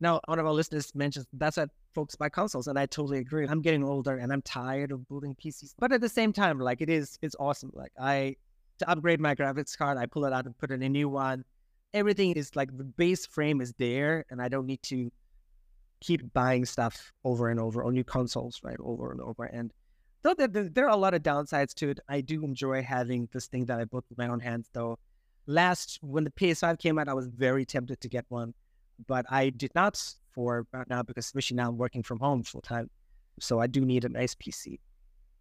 Now, 0.00 0.20
one 0.26 0.38
of 0.38 0.46
our 0.46 0.52
listeners 0.52 0.94
mentions 0.94 1.26
that's 1.32 1.56
what 1.56 1.70
folks 1.94 2.14
buy 2.14 2.28
consoles, 2.28 2.68
and 2.68 2.78
I 2.78 2.86
totally 2.86 3.18
agree. 3.18 3.46
I'm 3.48 3.62
getting 3.62 3.82
older, 3.82 4.16
and 4.16 4.32
I'm 4.32 4.42
tired 4.42 4.92
of 4.92 5.08
building 5.08 5.34
PCs. 5.34 5.74
But 5.78 5.92
at 5.92 6.00
the 6.00 6.08
same 6.08 6.32
time, 6.32 6.60
like 6.60 6.80
it 6.80 6.88
is, 6.88 7.18
it's 7.20 7.34
awesome. 7.40 7.72
Like 7.74 7.92
I 8.00 8.36
to 8.78 8.88
upgrade 8.88 9.20
my 9.20 9.34
graphics 9.34 9.76
card, 9.76 9.98
I 9.98 10.06
pull 10.06 10.24
it 10.24 10.32
out 10.32 10.46
and 10.46 10.56
put 10.56 10.70
in 10.70 10.82
a 10.82 10.88
new 10.88 11.08
one. 11.08 11.44
Everything 11.94 12.32
is 12.32 12.54
like 12.54 12.76
the 12.76 12.84
base 12.84 13.26
frame 13.26 13.60
is 13.60 13.72
there, 13.78 14.24
and 14.30 14.40
I 14.40 14.48
don't 14.48 14.66
need 14.66 14.82
to 14.84 15.10
keep 16.00 16.32
buying 16.32 16.64
stuff 16.64 17.12
over 17.24 17.48
and 17.48 17.58
over, 17.58 17.82
or 17.82 17.90
new 17.90 18.04
consoles, 18.04 18.60
right, 18.62 18.76
over 18.80 19.10
and 19.10 19.20
over. 19.20 19.44
And 19.44 19.72
though 20.22 20.34
there, 20.34 20.46
there 20.48 20.86
are 20.86 20.94
a 20.94 20.96
lot 20.96 21.14
of 21.14 21.22
downsides 21.22 21.74
to 21.74 21.90
it, 21.90 22.00
I 22.08 22.20
do 22.20 22.44
enjoy 22.44 22.82
having 22.82 23.28
this 23.32 23.46
thing 23.46 23.66
that 23.66 23.80
I 23.80 23.84
built 23.84 24.04
with 24.08 24.18
my 24.18 24.28
own 24.28 24.38
hands. 24.38 24.68
Though 24.72 24.98
last 25.46 25.98
when 26.02 26.24
the 26.24 26.30
PS5 26.30 26.78
came 26.78 26.98
out, 26.98 27.08
I 27.08 27.14
was 27.14 27.26
very 27.26 27.64
tempted 27.64 28.00
to 28.00 28.08
get 28.08 28.26
one, 28.28 28.54
but 29.06 29.26
I 29.30 29.50
did 29.50 29.74
not 29.74 30.02
for 30.32 30.66
right 30.72 30.88
now 30.88 31.02
because 31.02 31.26
especially 31.26 31.56
now 31.56 31.68
I'm 31.68 31.78
working 31.78 32.02
from 32.02 32.18
home 32.18 32.42
full 32.42 32.60
time, 32.60 32.90
so 33.40 33.60
I 33.60 33.66
do 33.66 33.84
need 33.84 34.04
a 34.04 34.08
nice 34.08 34.34
PC. 34.34 34.78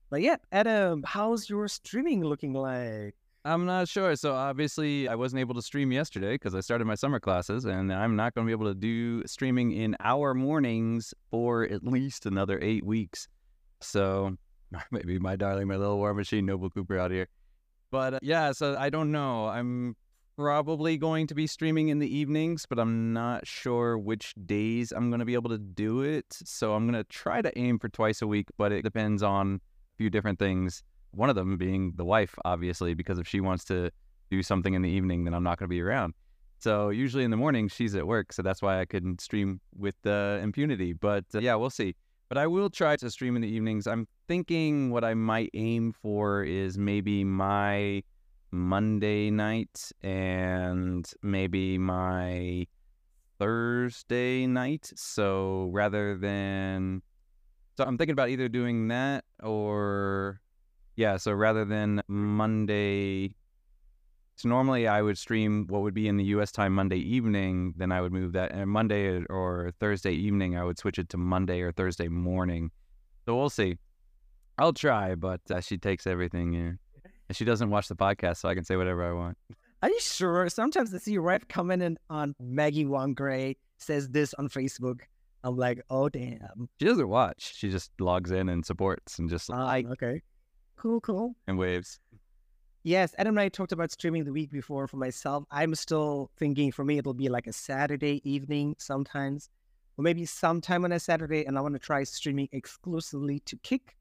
But 0.10 0.22
yeah, 0.22 0.38
Adam, 0.52 1.04
how's 1.06 1.50
your 1.50 1.68
streaming 1.68 2.24
looking 2.24 2.54
like? 2.54 3.16
I'm 3.44 3.66
not 3.66 3.88
sure. 3.88 4.16
So 4.16 4.34
obviously, 4.34 5.08
I 5.08 5.16
wasn't 5.16 5.40
able 5.40 5.56
to 5.56 5.62
stream 5.62 5.92
yesterday 5.92 6.34
because 6.34 6.54
I 6.54 6.60
started 6.60 6.86
my 6.86 6.96
summer 6.96 7.20
classes, 7.20 7.66
and 7.66 7.94
I'm 7.94 8.16
not 8.16 8.36
going 8.36 8.46
to 8.46 8.50
be 8.50 8.52
able 8.52 8.74
to 8.74 8.78
do 8.78 9.26
streaming 9.26 9.72
in 9.72 9.96
our 10.02 10.34
mornings 10.34 11.14
for 11.32 11.64
at 11.64 11.84
least 11.84 12.26
another 12.26 12.60
eight 12.62 12.86
weeks. 12.86 13.28
So 13.80 14.36
maybe 14.92 15.20
my 15.20 15.36
darling, 15.36 15.68
my 15.68 15.78
little 15.78 15.98
war 15.98 16.14
machine, 16.14 16.46
Noble 16.46 16.70
Cooper 16.70 16.98
out 16.98 17.12
here. 17.12 17.28
But 17.90 18.16
uh, 18.16 18.20
yeah, 18.22 18.52
so 18.52 18.76
I 18.78 18.90
don't 18.90 19.12
know. 19.12 19.48
I'm 19.48 19.96
probably 20.38 20.98
going 20.98 21.26
to 21.26 21.34
be 21.34 21.48
streaming 21.48 21.90
in 21.90 21.98
the 21.98 22.16
evenings, 22.16 22.66
but 22.70 22.78
I'm 22.78 23.12
not 23.12 23.48
sure 23.48 23.98
which 23.98 24.36
days 24.46 24.92
I'm 24.92 25.10
going 25.10 25.20
to 25.20 25.26
be 25.26 25.34
able 25.34 25.50
to 25.50 25.58
do 25.58 26.02
it. 26.02 26.26
So 26.30 26.76
I'm 26.76 26.86
going 26.86 26.94
to 26.94 27.04
try 27.06 27.42
to 27.42 27.58
aim 27.58 27.80
for 27.80 27.90
twice 27.90 28.22
a 28.22 28.28
week, 28.28 28.50
but 28.56 28.72
it 28.72 28.84
depends 28.84 29.24
on 29.24 29.56
a 29.56 29.60
few 29.98 30.12
different 30.12 30.38
things. 30.38 30.84
One 31.12 31.32
of 31.32 31.36
them 31.36 31.58
being 31.58 31.94
the 31.96 32.06
wife, 32.06 32.36
obviously, 32.46 32.94
because 32.94 33.18
if 33.18 33.28
she 33.28 33.42
wants 33.42 33.66
to 33.66 33.90
do 34.30 34.44
something 34.44 34.76
in 34.76 34.84
the 34.84 34.90
evening, 34.90 35.24
then 35.24 35.34
I'm 35.34 35.44
not 35.44 35.58
going 35.58 35.68
to 35.68 35.74
be 35.74 35.82
around. 35.82 36.14
So 36.60 36.90
usually 36.90 37.24
in 37.24 37.32
the 37.32 37.38
morning 37.38 37.68
she's 37.68 37.96
at 37.96 38.06
work, 38.06 38.32
so 38.32 38.42
that's 38.44 38.62
why 38.62 38.80
I 38.80 38.86
couldn't 38.86 39.22
stream 39.22 39.60
with 39.76 39.96
uh, 40.06 40.40
impunity. 40.42 40.94
But 40.94 41.26
uh, 41.34 41.40
yeah, 41.40 41.56
we'll 41.56 41.72
see. 41.72 41.96
But 42.30 42.38
I 42.38 42.46
will 42.46 42.70
try 42.70 42.96
to 42.98 43.10
stream 43.10 43.36
in 43.36 43.42
the 43.42 43.48
evenings. 43.48 43.88
I'm 43.88 44.08
thinking 44.28 44.92
what 44.92 45.04
I 45.04 45.14
might 45.14 45.50
aim 45.54 45.94
for 45.94 46.44
is 46.44 46.78
maybe 46.78 47.24
my 47.24 48.04
Monday 48.52 49.30
night 49.30 49.92
and 50.02 51.10
maybe 51.22 51.78
my 51.78 52.66
Thursday 53.40 54.48
night. 54.48 54.92
So 54.96 55.70
rather 55.72 56.18
than, 56.18 57.02
so 57.78 57.84
I'm 57.84 57.98
thinking 57.98 58.14
about 58.14 58.30
either 58.30 58.50
doing 58.50 58.88
that 58.88 59.26
or 59.44 60.42
yeah, 60.98 61.18
so 61.18 61.32
rather 61.32 61.64
than 61.64 62.02
Monday, 62.08 63.36
so 64.36 64.50
normally 64.50 64.88
I 64.88 65.04
would 65.04 65.18
stream 65.18 65.68
what 65.68 65.84
would 65.84 65.94
be 65.94 66.08
in 66.08 66.18
the 66.18 66.24
U.S. 66.26 66.52
time 66.52 66.74
Monday 66.74 66.98
evening. 66.98 67.76
Then 67.78 67.92
I 67.92 68.02
would 68.02 68.12
move 68.12 68.34
that, 68.34 68.52
and 68.52 68.70
Monday 68.70 69.24
or 69.30 69.72
Thursday 69.80 70.14
evening 70.14 70.58
I 70.58 70.64
would 70.64 70.80
switch 70.80 70.98
it 70.98 71.10
to 71.10 71.18
Monday 71.18 71.62
or 71.62 71.72
Thursday 71.72 72.08
morning. 72.08 72.72
So 73.26 73.36
we'll 73.36 73.52
see. 73.52 73.78
I'll 74.58 74.74
try, 74.74 75.14
but 75.14 75.42
uh, 75.52 75.62
she 75.62 75.78
takes 75.78 76.08
everything. 76.08 76.54
Yeah. 76.54 76.72
And 77.30 77.36
she 77.36 77.46
doesn't 77.46 77.70
watch 77.70 77.88
the 77.88 77.96
podcast, 77.96 78.38
so 78.38 78.50
I 78.50 78.56
can 78.56 78.64
say 78.64 78.76
whatever 78.76 79.04
I 79.04 79.14
want. 79.14 79.38
Are 79.84 79.90
you 79.90 80.00
sure? 80.00 80.50
Sometimes 80.50 80.94
I 80.94 80.98
see 80.98 81.12
you 81.12 81.22
right 81.22 81.48
commenting 81.50 81.98
on 82.10 82.36
Maggie 82.40 82.86
Wong 82.86 83.14
Gray 83.14 83.58
says 83.78 84.10
this 84.10 84.34
on 84.36 84.50
Facebook. 84.50 85.02
I'm 85.44 85.56
like, 85.56 85.82
oh 85.90 86.10
damn. 86.10 86.70
She 86.80 86.88
doesn't 86.88 87.08
watch. 87.08 87.54
She 87.56 87.70
just 87.70 87.92
logs 88.00 88.32
in 88.32 88.50
and 88.50 88.66
supports 88.66 89.20
and 89.20 89.30
just 89.30 89.50
like, 89.50 89.86
uh, 89.86 89.90
okay. 89.92 90.22
cool, 90.78 91.00
cool. 91.02 91.36
And 91.48 91.58
waves. 91.58 92.00
Yes, 92.84 93.14
Adam 93.18 93.38
and 93.38 93.42
I 93.42 93.50
talked 93.50 93.72
about 93.72 93.92
streaming 93.92 94.24
the 94.24 94.32
week 94.32 94.50
before 94.50 94.88
for 94.88 94.98
myself. 94.98 95.44
I'm 95.52 95.76
still 95.76 96.32
thinking 96.38 96.72
for 96.72 96.86
me 96.86 96.98
it'll 96.98 97.14
be 97.14 97.30
like 97.30 97.46
a 97.46 97.54
Saturday 97.54 98.22
evening 98.24 98.76
sometimes, 98.80 99.50
or 99.98 100.04
maybe 100.04 100.26
sometime 100.26 100.86
on 100.86 100.94
a 100.94 101.00
Saturday, 101.00 101.46
and 101.46 101.58
I 101.58 101.62
want 101.62 101.76
to 101.76 101.80
try 101.80 102.04
streaming 102.06 102.48
exclusively 102.52 103.40
to 103.42 103.58
Kick. 103.58 103.97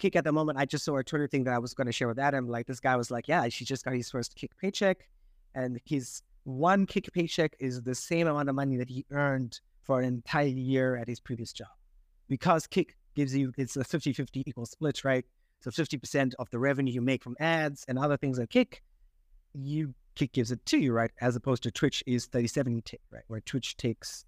Kick 0.00 0.16
at 0.16 0.24
the 0.24 0.32
moment, 0.32 0.58
I 0.58 0.64
just 0.64 0.84
saw 0.84 0.96
a 0.96 1.04
Twitter 1.04 1.28
thing 1.28 1.44
that 1.44 1.54
I 1.54 1.58
was 1.58 1.74
going 1.74 1.86
to 1.86 1.92
share 1.92 2.08
with 2.08 2.18
Adam. 2.18 2.48
Like 2.48 2.66
this 2.66 2.80
guy 2.80 2.96
was 2.96 3.10
like, 3.10 3.28
"Yeah, 3.28 3.48
she 3.48 3.64
just 3.64 3.84
got 3.84 3.94
his 3.94 4.10
first 4.10 4.34
Kick 4.34 4.56
paycheck, 4.56 5.08
and 5.54 5.80
his 5.84 6.22
one 6.44 6.86
Kick 6.86 7.12
paycheck 7.12 7.54
is 7.60 7.82
the 7.82 7.94
same 7.94 8.26
amount 8.26 8.48
of 8.48 8.54
money 8.54 8.76
that 8.76 8.88
he 8.88 9.04
earned 9.12 9.60
for 9.82 10.00
an 10.00 10.06
entire 10.06 10.46
year 10.46 10.96
at 10.96 11.06
his 11.06 11.20
previous 11.20 11.52
job, 11.52 11.68
because 12.28 12.66
Kick 12.66 12.96
gives 13.14 13.36
you 13.36 13.52
it's 13.56 13.76
a 13.76 13.80
50-50 13.80 14.42
equal 14.46 14.66
split, 14.66 15.04
right? 15.04 15.24
So 15.60 15.70
50% 15.70 16.32
of 16.38 16.48
the 16.50 16.58
revenue 16.58 16.92
you 16.92 17.02
make 17.02 17.22
from 17.22 17.36
ads 17.38 17.84
and 17.86 17.98
other 17.98 18.16
things 18.16 18.38
like 18.38 18.50
Kick, 18.50 18.82
you 19.52 19.94
Kick 20.14 20.32
gives 20.32 20.50
it 20.50 20.64
to 20.66 20.78
you, 20.78 20.92
right? 20.92 21.10
As 21.20 21.36
opposed 21.36 21.62
to 21.64 21.70
Twitch 21.70 22.02
is 22.06 22.26
37 22.26 22.74
you 22.74 22.80
take, 22.82 23.00
right? 23.10 23.24
Where 23.28 23.40
Twitch 23.40 23.76
takes, 23.76 24.24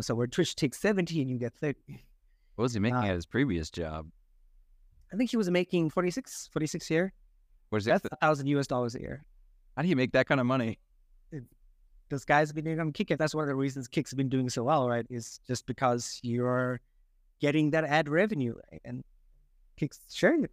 so 0.00 0.14
where 0.14 0.26
Twitch 0.26 0.54
takes 0.54 0.78
70 0.78 1.22
and 1.22 1.30
you 1.30 1.38
get 1.38 1.54
30. 1.54 1.78
What 2.56 2.64
was 2.64 2.74
he 2.74 2.80
making 2.80 2.96
Uh, 2.96 3.02
at 3.04 3.14
his 3.14 3.24
previous 3.26 3.70
job? 3.70 4.10
I 5.12 5.16
think 5.16 5.30
he 5.30 5.36
was 5.36 5.50
making 5.50 5.90
46, 5.90 6.50
46 6.52 6.86
here. 6.86 7.12
Where's 7.70 7.86
it? 7.86 7.90
That's 7.90 8.06
a 8.12 8.16
thousand 8.16 8.46
US 8.48 8.66
dollars 8.66 8.94
a 8.94 9.00
year. 9.00 9.24
How 9.76 9.82
do 9.82 9.88
you 9.88 9.96
make 9.96 10.12
that 10.12 10.26
kind 10.26 10.40
of 10.40 10.46
money? 10.46 10.78
Those 12.10 12.24
guys 12.24 12.48
have 12.48 12.54
been 12.54 12.64
doing 12.64 12.80
on 12.80 12.92
Kick. 12.92 13.14
That's 13.18 13.34
one 13.34 13.44
of 13.44 13.48
the 13.48 13.54
reasons 13.54 13.86
Kick's 13.86 14.14
been 14.14 14.30
doing 14.30 14.48
so 14.48 14.64
well, 14.64 14.88
right? 14.88 15.06
Is 15.10 15.40
just 15.46 15.66
because 15.66 16.18
you're 16.22 16.80
getting 17.40 17.70
that 17.72 17.84
ad 17.84 18.08
revenue, 18.08 18.54
right? 18.72 18.80
And 18.84 19.04
Kick's 19.76 20.00
sharing 20.10 20.44
it. 20.44 20.50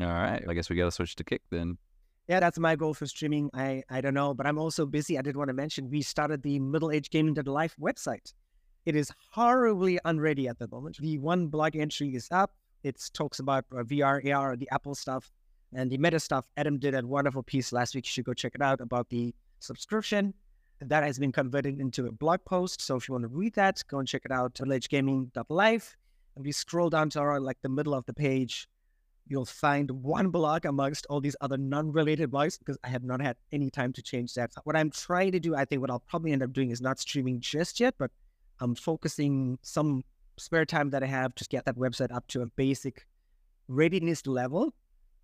All 0.00 0.06
right. 0.06 0.42
I 0.48 0.54
guess 0.54 0.70
we 0.70 0.76
got 0.76 0.84
to 0.84 0.92
switch 0.92 1.16
to 1.16 1.24
Kick 1.24 1.42
then. 1.50 1.78
Yeah, 2.28 2.40
that's 2.40 2.58
my 2.58 2.76
goal 2.76 2.94
for 2.94 3.06
streaming. 3.06 3.50
I, 3.54 3.82
I 3.90 4.00
don't 4.00 4.14
know, 4.14 4.34
but 4.34 4.46
I'm 4.46 4.58
also 4.58 4.86
busy. 4.86 5.18
I 5.18 5.22
did 5.22 5.36
want 5.36 5.48
to 5.48 5.54
mention 5.54 5.90
we 5.90 6.02
started 6.02 6.42
the 6.42 6.58
Middle 6.58 6.92
Age 6.92 7.10
Gaming 7.10 7.34
to 7.34 7.42
the 7.42 7.50
Life 7.50 7.74
website. 7.80 8.32
It 8.84 8.94
is 8.94 9.10
horribly 9.32 9.98
unready 10.04 10.46
at 10.46 10.58
the 10.58 10.68
moment. 10.68 10.98
The 10.98 11.18
one 11.18 11.48
blog 11.48 11.74
entry 11.74 12.14
is 12.14 12.28
up. 12.30 12.52
It 12.82 13.10
talks 13.12 13.38
about 13.38 13.64
uh, 13.72 13.82
VR, 13.82 14.34
AR, 14.34 14.56
the 14.56 14.68
Apple 14.70 14.94
stuff, 14.94 15.30
and 15.74 15.90
the 15.90 15.98
meta 15.98 16.20
stuff. 16.20 16.46
Adam 16.56 16.78
did 16.78 16.94
a 16.94 17.06
wonderful 17.06 17.42
piece 17.42 17.72
last 17.72 17.94
week. 17.94 18.06
You 18.06 18.10
should 18.10 18.24
go 18.24 18.34
check 18.34 18.54
it 18.54 18.62
out 18.62 18.80
about 18.80 19.08
the 19.08 19.34
subscription. 19.58 20.34
That 20.80 21.02
has 21.02 21.18
been 21.18 21.32
converted 21.32 21.80
into 21.80 22.06
a 22.06 22.12
blog 22.12 22.44
post. 22.44 22.80
So 22.80 22.96
if 22.96 23.08
you 23.08 23.12
want 23.12 23.22
to 23.22 23.28
read 23.28 23.54
that, 23.54 23.82
go 23.88 23.98
and 23.98 24.06
check 24.06 24.22
it 24.24 24.30
out. 24.30 24.60
Life. 25.48 25.96
And 26.36 26.44
we 26.44 26.52
scroll 26.52 26.88
down 26.88 27.10
to 27.10 27.20
our, 27.20 27.40
like 27.40 27.58
the 27.62 27.68
middle 27.68 27.94
of 27.94 28.06
the 28.06 28.14
page 28.14 28.68
you'll 29.28 29.44
find 29.44 29.90
one 29.90 30.30
blog 30.30 30.64
amongst 30.64 31.06
all 31.06 31.20
these 31.20 31.36
other 31.40 31.56
non-related 31.56 32.30
blogs 32.30 32.58
because 32.58 32.78
I 32.82 32.88
have 32.88 33.04
not 33.04 33.20
had 33.20 33.36
any 33.52 33.70
time 33.70 33.92
to 33.92 34.02
change 34.02 34.34
that. 34.34 34.52
What 34.64 34.76
I'm 34.76 34.90
trying 34.90 35.32
to 35.32 35.40
do, 35.40 35.54
I 35.54 35.64
think 35.64 35.80
what 35.80 35.90
I'll 35.90 36.02
probably 36.08 36.32
end 36.32 36.42
up 36.42 36.52
doing 36.52 36.70
is 36.70 36.80
not 36.80 36.98
streaming 36.98 37.40
just 37.40 37.78
yet, 37.78 37.94
but 37.98 38.10
I'm 38.60 38.74
focusing 38.74 39.58
some 39.62 40.02
spare 40.38 40.64
time 40.64 40.90
that 40.90 41.02
I 41.02 41.06
have 41.06 41.34
just 41.34 41.50
get 41.50 41.64
that 41.66 41.76
website 41.76 42.12
up 42.12 42.26
to 42.28 42.42
a 42.42 42.46
basic 42.46 43.06
readiness 43.68 44.26
level. 44.26 44.74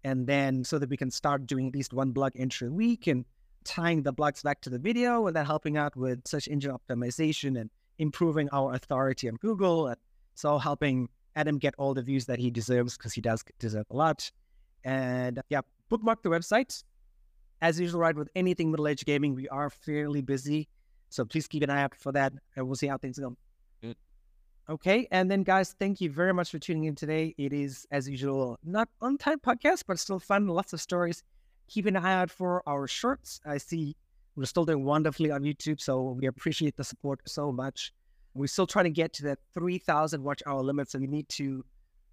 And 0.04 0.26
then 0.26 0.64
so 0.64 0.78
that 0.78 0.90
we 0.90 0.96
can 0.96 1.10
start 1.10 1.46
doing 1.46 1.68
at 1.68 1.74
least 1.74 1.94
one 1.94 2.10
blog 2.10 2.32
entry 2.36 2.68
a 2.68 2.70
week 2.70 3.06
and 3.06 3.24
tying 3.64 4.02
the 4.02 4.12
blogs 4.12 4.42
back 4.42 4.60
to 4.60 4.70
the 4.70 4.78
video 4.78 5.26
and 5.26 5.34
then 5.34 5.46
helping 5.46 5.76
out 5.78 5.96
with 5.96 6.26
search 6.26 6.46
engine 6.48 6.72
optimization 6.72 7.58
and 7.58 7.70
improving 7.98 8.48
our 8.52 8.74
authority 8.74 9.28
on 9.28 9.36
Google. 9.36 9.88
And 9.88 9.96
so 10.34 10.58
helping 10.58 11.08
Adam 11.36 11.58
get 11.58 11.74
all 11.78 11.94
the 11.94 12.02
views 12.02 12.26
that 12.26 12.38
he 12.38 12.50
deserves 12.50 12.96
because 12.96 13.14
he 13.14 13.20
does 13.20 13.42
deserve 13.58 13.86
a 13.90 13.96
lot. 13.96 14.30
And 14.84 15.40
yeah, 15.48 15.62
bookmark 15.88 16.22
the 16.22 16.28
website. 16.28 16.84
As 17.62 17.80
usual, 17.80 18.00
right, 18.00 18.14
with 18.14 18.28
anything 18.36 18.70
middle 18.70 18.86
age 18.86 19.04
gaming, 19.06 19.34
we 19.34 19.48
are 19.48 19.70
fairly 19.70 20.20
busy. 20.20 20.68
So 21.08 21.24
please 21.24 21.46
keep 21.46 21.62
an 21.62 21.70
eye 21.70 21.82
out 21.82 21.94
for 21.94 22.12
that 22.12 22.34
and 22.56 22.66
we'll 22.66 22.76
see 22.76 22.88
how 22.88 22.98
things 22.98 23.18
go. 23.18 23.36
Good. 23.80 23.96
Okay. 24.68 25.06
And 25.10 25.30
then, 25.30 25.42
guys, 25.42 25.74
thank 25.78 26.00
you 26.00 26.10
very 26.10 26.32
much 26.32 26.50
for 26.50 26.58
tuning 26.58 26.84
in 26.84 26.94
today. 26.94 27.34
It 27.36 27.52
is, 27.52 27.86
as 27.90 28.08
usual, 28.08 28.58
not 28.64 28.88
on 29.02 29.18
time 29.18 29.38
podcast, 29.38 29.84
but 29.86 29.98
still 29.98 30.18
fun. 30.18 30.46
Lots 30.46 30.72
of 30.72 30.80
stories. 30.80 31.22
Keep 31.68 31.86
an 31.86 31.96
eye 31.96 32.14
out 32.14 32.30
for 32.30 32.62
our 32.66 32.86
shorts. 32.86 33.40
I 33.44 33.58
see 33.58 33.94
we're 34.36 34.46
still 34.46 34.64
doing 34.64 34.84
wonderfully 34.84 35.30
on 35.30 35.42
YouTube. 35.42 35.80
So 35.80 36.16
we 36.18 36.26
appreciate 36.26 36.76
the 36.76 36.84
support 36.84 37.20
so 37.26 37.52
much. 37.52 37.92
We're 38.32 38.46
still 38.46 38.66
trying 38.66 38.86
to 38.86 38.90
get 38.90 39.12
to 39.14 39.24
that 39.24 39.38
3,000 39.52 40.22
watch 40.22 40.42
hour 40.46 40.62
limit. 40.62 40.90
So 40.90 40.98
we 40.98 41.06
need 41.06 41.28
to 41.30 41.64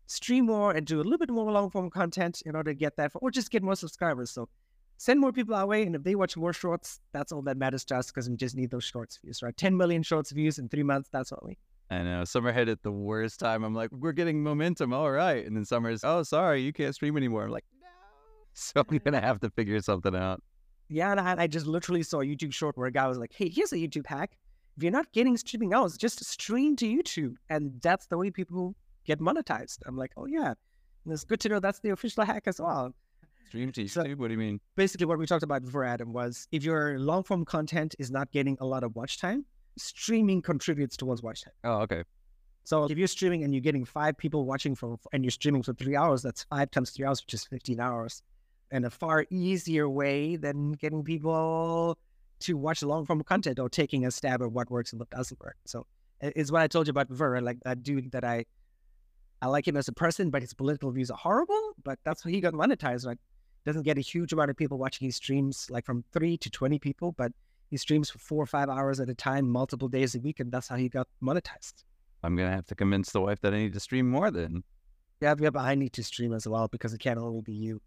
stream 0.08 0.46
more 0.48 0.74
and 0.74 0.86
do 0.86 0.98
a 0.98 1.04
little 1.04 1.18
bit 1.18 1.30
more 1.30 1.50
long 1.52 1.70
form 1.70 1.90
content 1.90 2.44
in 2.46 2.56
order 2.56 2.72
to 2.72 2.76
get 2.76 2.98
that, 2.98 3.12
or 3.16 3.32
just 3.32 3.50
get 3.50 3.64
more 3.64 3.76
subscribers. 3.76 4.30
So 4.30 4.50
send 4.98 5.22
more 5.22 5.32
people 5.32 5.56
our 5.56 5.66
way. 5.66 5.84
And 5.84 5.96
if 5.96 6.04
they 6.04 6.16
watch 6.16 6.36
more 6.36 6.54
shorts, 6.54 7.00
that's 7.14 7.32
all 7.32 7.42
that 7.44 7.56
matters 7.56 7.86
to 7.86 7.96
us 7.96 8.08
because 8.08 8.30
we 8.30 8.36
just 8.36 8.58
need 8.58 8.72
those 8.72 8.84
shorts 8.84 9.18
views, 9.24 9.42
right? 9.42 9.56
10 9.56 9.76
million 9.76 10.04
shorts 10.04 10.32
views 10.32 10.60
in 10.60 10.68
three 10.68 10.84
months. 10.84 11.10
That's 11.14 11.32
what 11.32 11.46
we 11.46 11.58
I 11.92 12.04
know. 12.04 12.22
Uh, 12.22 12.26
summer 12.26 12.52
hit 12.54 12.70
at 12.70 12.82
the 12.84 12.92
worst 12.92 13.40
time. 13.40 13.64
I'm 13.64 13.76
like, 13.76 13.92
we're 13.92 14.14
getting 14.14 14.42
momentum. 14.42 14.94
All 14.94 15.12
right. 15.12 15.46
And 15.46 15.56
then 15.56 15.66
Summer's, 15.66 16.04
oh, 16.06 16.24
sorry, 16.24 16.62
you 16.62 16.72
can't 16.72 16.96
stream 16.96 17.18
anymore. 17.18 17.44
I'm 17.44 17.52
like, 17.52 17.66
no. 17.82 17.88
So 18.54 18.80
I'm 18.80 18.98
going 18.98 19.14
to 19.14 19.20
have 19.22 19.40
to 19.42 19.50
figure 19.50 19.80
something 19.82 20.16
out. 20.16 20.42
Yeah, 20.90 21.12
and 21.12 21.20
I, 21.20 21.44
I 21.44 21.48
just 21.48 21.66
literally 21.68 22.04
saw 22.04 22.22
a 22.22 22.26
YouTube 22.26 22.54
short 22.54 22.78
where 22.78 22.88
a 22.88 22.92
guy 22.92 23.08
was 23.08 23.18
like, 23.18 23.32
"Hey, 23.34 23.48
here's 23.48 23.72
a 23.72 23.78
YouTube 23.78 24.06
hack. 24.06 24.38
If 24.76 24.84
you're 24.84 24.92
not 24.92 25.10
getting 25.14 25.38
streaming 25.38 25.74
hours, 25.74 25.96
just 25.98 26.22
stream 26.26 26.76
to 26.78 26.86
YouTube, 26.86 27.36
and 27.50 27.80
that's 27.82 28.08
the 28.08 28.18
way 28.18 28.30
people 28.30 28.76
get 29.06 29.20
monetized." 29.22 29.78
I'm 29.86 29.96
like, 29.96 30.12
"Oh 30.18 30.26
yeah, 30.26 30.54
and 31.06 31.14
it's 31.14 31.24
good 31.24 31.40
to 31.42 31.50
know 31.50 31.62
that's 31.62 31.80
the 31.80 31.92
official 31.92 32.26
hack 32.26 32.44
as 32.46 32.60
well." 32.60 32.94
Stream 33.48 33.72
to 33.72 33.88
So- 33.88 34.04
YouTube? 34.04 34.18
What 34.18 34.28
do 34.28 34.34
you 34.34 34.38
mean? 34.40 34.60
Basically, 34.76 35.06
what 35.06 35.18
we 35.18 35.26
talked 35.26 35.44
about 35.44 35.64
before, 35.64 35.86
Adam, 35.86 36.12
was 36.12 36.46
if 36.52 36.66
your 36.66 37.00
long 37.00 37.24
form 37.24 37.46
content 37.46 37.96
is 37.98 38.12
not 38.12 38.30
getting 38.34 38.58
a 38.60 38.66
lot 38.66 38.84
of 38.84 38.94
watch 38.94 39.18
time, 39.18 39.46
streaming 39.78 40.42
contributes 40.42 40.98
towards 40.98 41.22
watch 41.24 41.44
time. 41.44 41.54
Oh, 41.64 41.82
okay. 41.82 42.04
So 42.64 42.86
if 42.86 42.98
you're 42.98 43.08
streaming 43.08 43.44
and 43.44 43.54
you're 43.54 43.62
getting 43.62 43.86
five 43.86 44.18
people 44.18 44.46
watching 44.46 44.76
from, 44.76 44.98
and 45.14 45.24
you're 45.24 45.32
streaming 45.32 45.64
for 45.64 45.74
three 45.74 45.96
hours, 45.96 46.22
that's 46.22 46.44
five 46.44 46.70
times 46.72 46.92
three 46.92 47.06
hours, 47.06 47.22
which 47.24 47.34
is 47.34 47.46
15 47.46 47.80
hours. 47.80 48.22
And 48.70 48.86
a 48.86 48.90
far 48.90 49.26
easier 49.30 49.90
way 49.90 50.36
than 50.36 50.74
getting 50.74 51.04
people 51.04 51.98
to 52.42 52.58
watch 52.58 52.82
long 52.84 53.06
form 53.06 53.24
content 53.24 53.60
or 53.60 53.68
taking 53.70 54.06
a 54.06 54.12
stab 54.12 54.42
at 54.42 54.52
what 54.52 54.70
works 54.70 54.94
and 54.94 55.00
what 55.00 55.10
doesn't 55.10 55.40
work. 55.42 55.58
So 55.66 55.86
it- 56.22 56.34
it's 56.36 56.52
what 56.52 56.62
I 56.62 56.68
told 56.68 56.88
you 56.88 56.92
about 56.92 57.08
right? 57.20 57.44
like 57.44 57.60
that 57.66 57.84
dude 57.84 58.12
that 58.12 58.24
I, 58.24 58.46
I 59.42 59.48
like 59.48 59.68
him 59.68 59.76
as 59.76 59.88
a 59.88 59.94
person, 59.94 60.30
but 60.30 60.42
his 60.42 60.54
political 60.54 60.92
views 60.92 61.10
are 61.12 61.18
horrible, 61.18 61.74
but 61.84 62.00
that's 62.04 62.24
how 62.24 62.30
he 62.30 62.40
got 62.42 62.54
monetized, 62.54 63.06
Like 63.06 63.18
Doesn't 63.66 63.84
get 63.84 63.98
a 63.98 64.02
huge 64.02 64.32
amount 64.34 64.52
of 64.52 64.56
people 64.58 64.78
watching 64.78 65.06
his 65.06 65.16
streams, 65.16 65.68
like 65.70 65.86
from 65.86 66.04
three 66.14 66.38
to 66.38 66.50
20 66.50 66.80
people, 66.80 67.12
but 67.12 67.32
he 67.72 67.78
streams 67.78 68.10
for 68.10 68.20
four 68.20 68.44
or 68.44 68.46
five 68.46 68.70
hours 68.70 69.00
at 69.00 69.10
a 69.10 69.16
time, 69.16 69.50
multiple 69.50 69.88
days 69.88 70.14
a 70.14 70.20
week, 70.20 70.40
and 70.42 70.52
that's 70.52 70.68
how 70.68 70.76
he 70.76 70.90
got 70.90 71.08
monetized. 71.24 71.86
I'm 72.22 72.36
going 72.36 72.50
to 72.50 72.56
have 72.56 72.68
to 72.68 72.76
convince 72.76 73.12
the 73.12 73.22
wife 73.22 73.40
that 73.42 73.54
I 73.54 73.58
need 73.58 73.74
to 73.74 73.80
stream 73.80 74.10
more 74.10 74.30
then. 74.30 74.64
Yeah, 75.22 75.34
yeah, 75.40 75.50
but 75.52 75.62
I 75.62 75.76
need 75.76 75.94
to 75.94 76.04
stream 76.04 76.34
as 76.34 76.48
well 76.48 76.68
because 76.68 76.94
it 76.94 77.00
can't 77.00 77.18
only 77.18 77.42
be 77.42 77.54
you. 77.54 77.82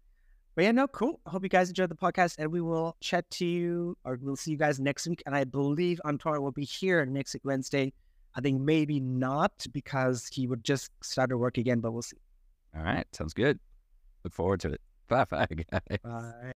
But 0.55 0.63
yeah, 0.63 0.71
no, 0.71 0.87
cool. 0.87 1.19
I 1.25 1.29
hope 1.29 1.43
you 1.43 1.49
guys 1.49 1.69
enjoyed 1.69 1.89
the 1.89 1.95
podcast 1.95 2.37
and 2.39 2.51
we 2.51 2.61
will 2.61 2.95
chat 3.01 3.29
to 3.31 3.45
you 3.45 3.97
or 4.05 4.17
we'll 4.21 4.37
see 4.37 4.51
you 4.51 4.57
guys 4.57 4.79
next 4.79 5.05
week. 5.05 5.21
And 5.25 5.35
I 5.35 5.43
believe 5.43 6.01
Antoine 6.05 6.41
will 6.41 6.51
be 6.51 6.65
here 6.65 7.05
next 7.05 7.33
week, 7.33 7.43
Wednesday. 7.45 7.93
I 8.35 8.41
think 8.41 8.61
maybe 8.61 8.99
not 8.99 9.65
because 9.71 10.27
he 10.31 10.47
would 10.47 10.63
just 10.63 10.91
start 11.03 11.29
to 11.29 11.37
work 11.37 11.57
again, 11.57 11.79
but 11.81 11.91
we'll 11.91 12.01
see. 12.01 12.17
All 12.75 12.83
right. 12.83 13.05
Sounds 13.13 13.33
good. 13.33 13.59
Look 14.23 14.33
forward 14.33 14.61
to 14.61 14.71
it. 14.71 14.81
Bye 15.07 15.25
bye, 15.25 15.45
guys. 15.45 15.99
Bye. 16.03 16.31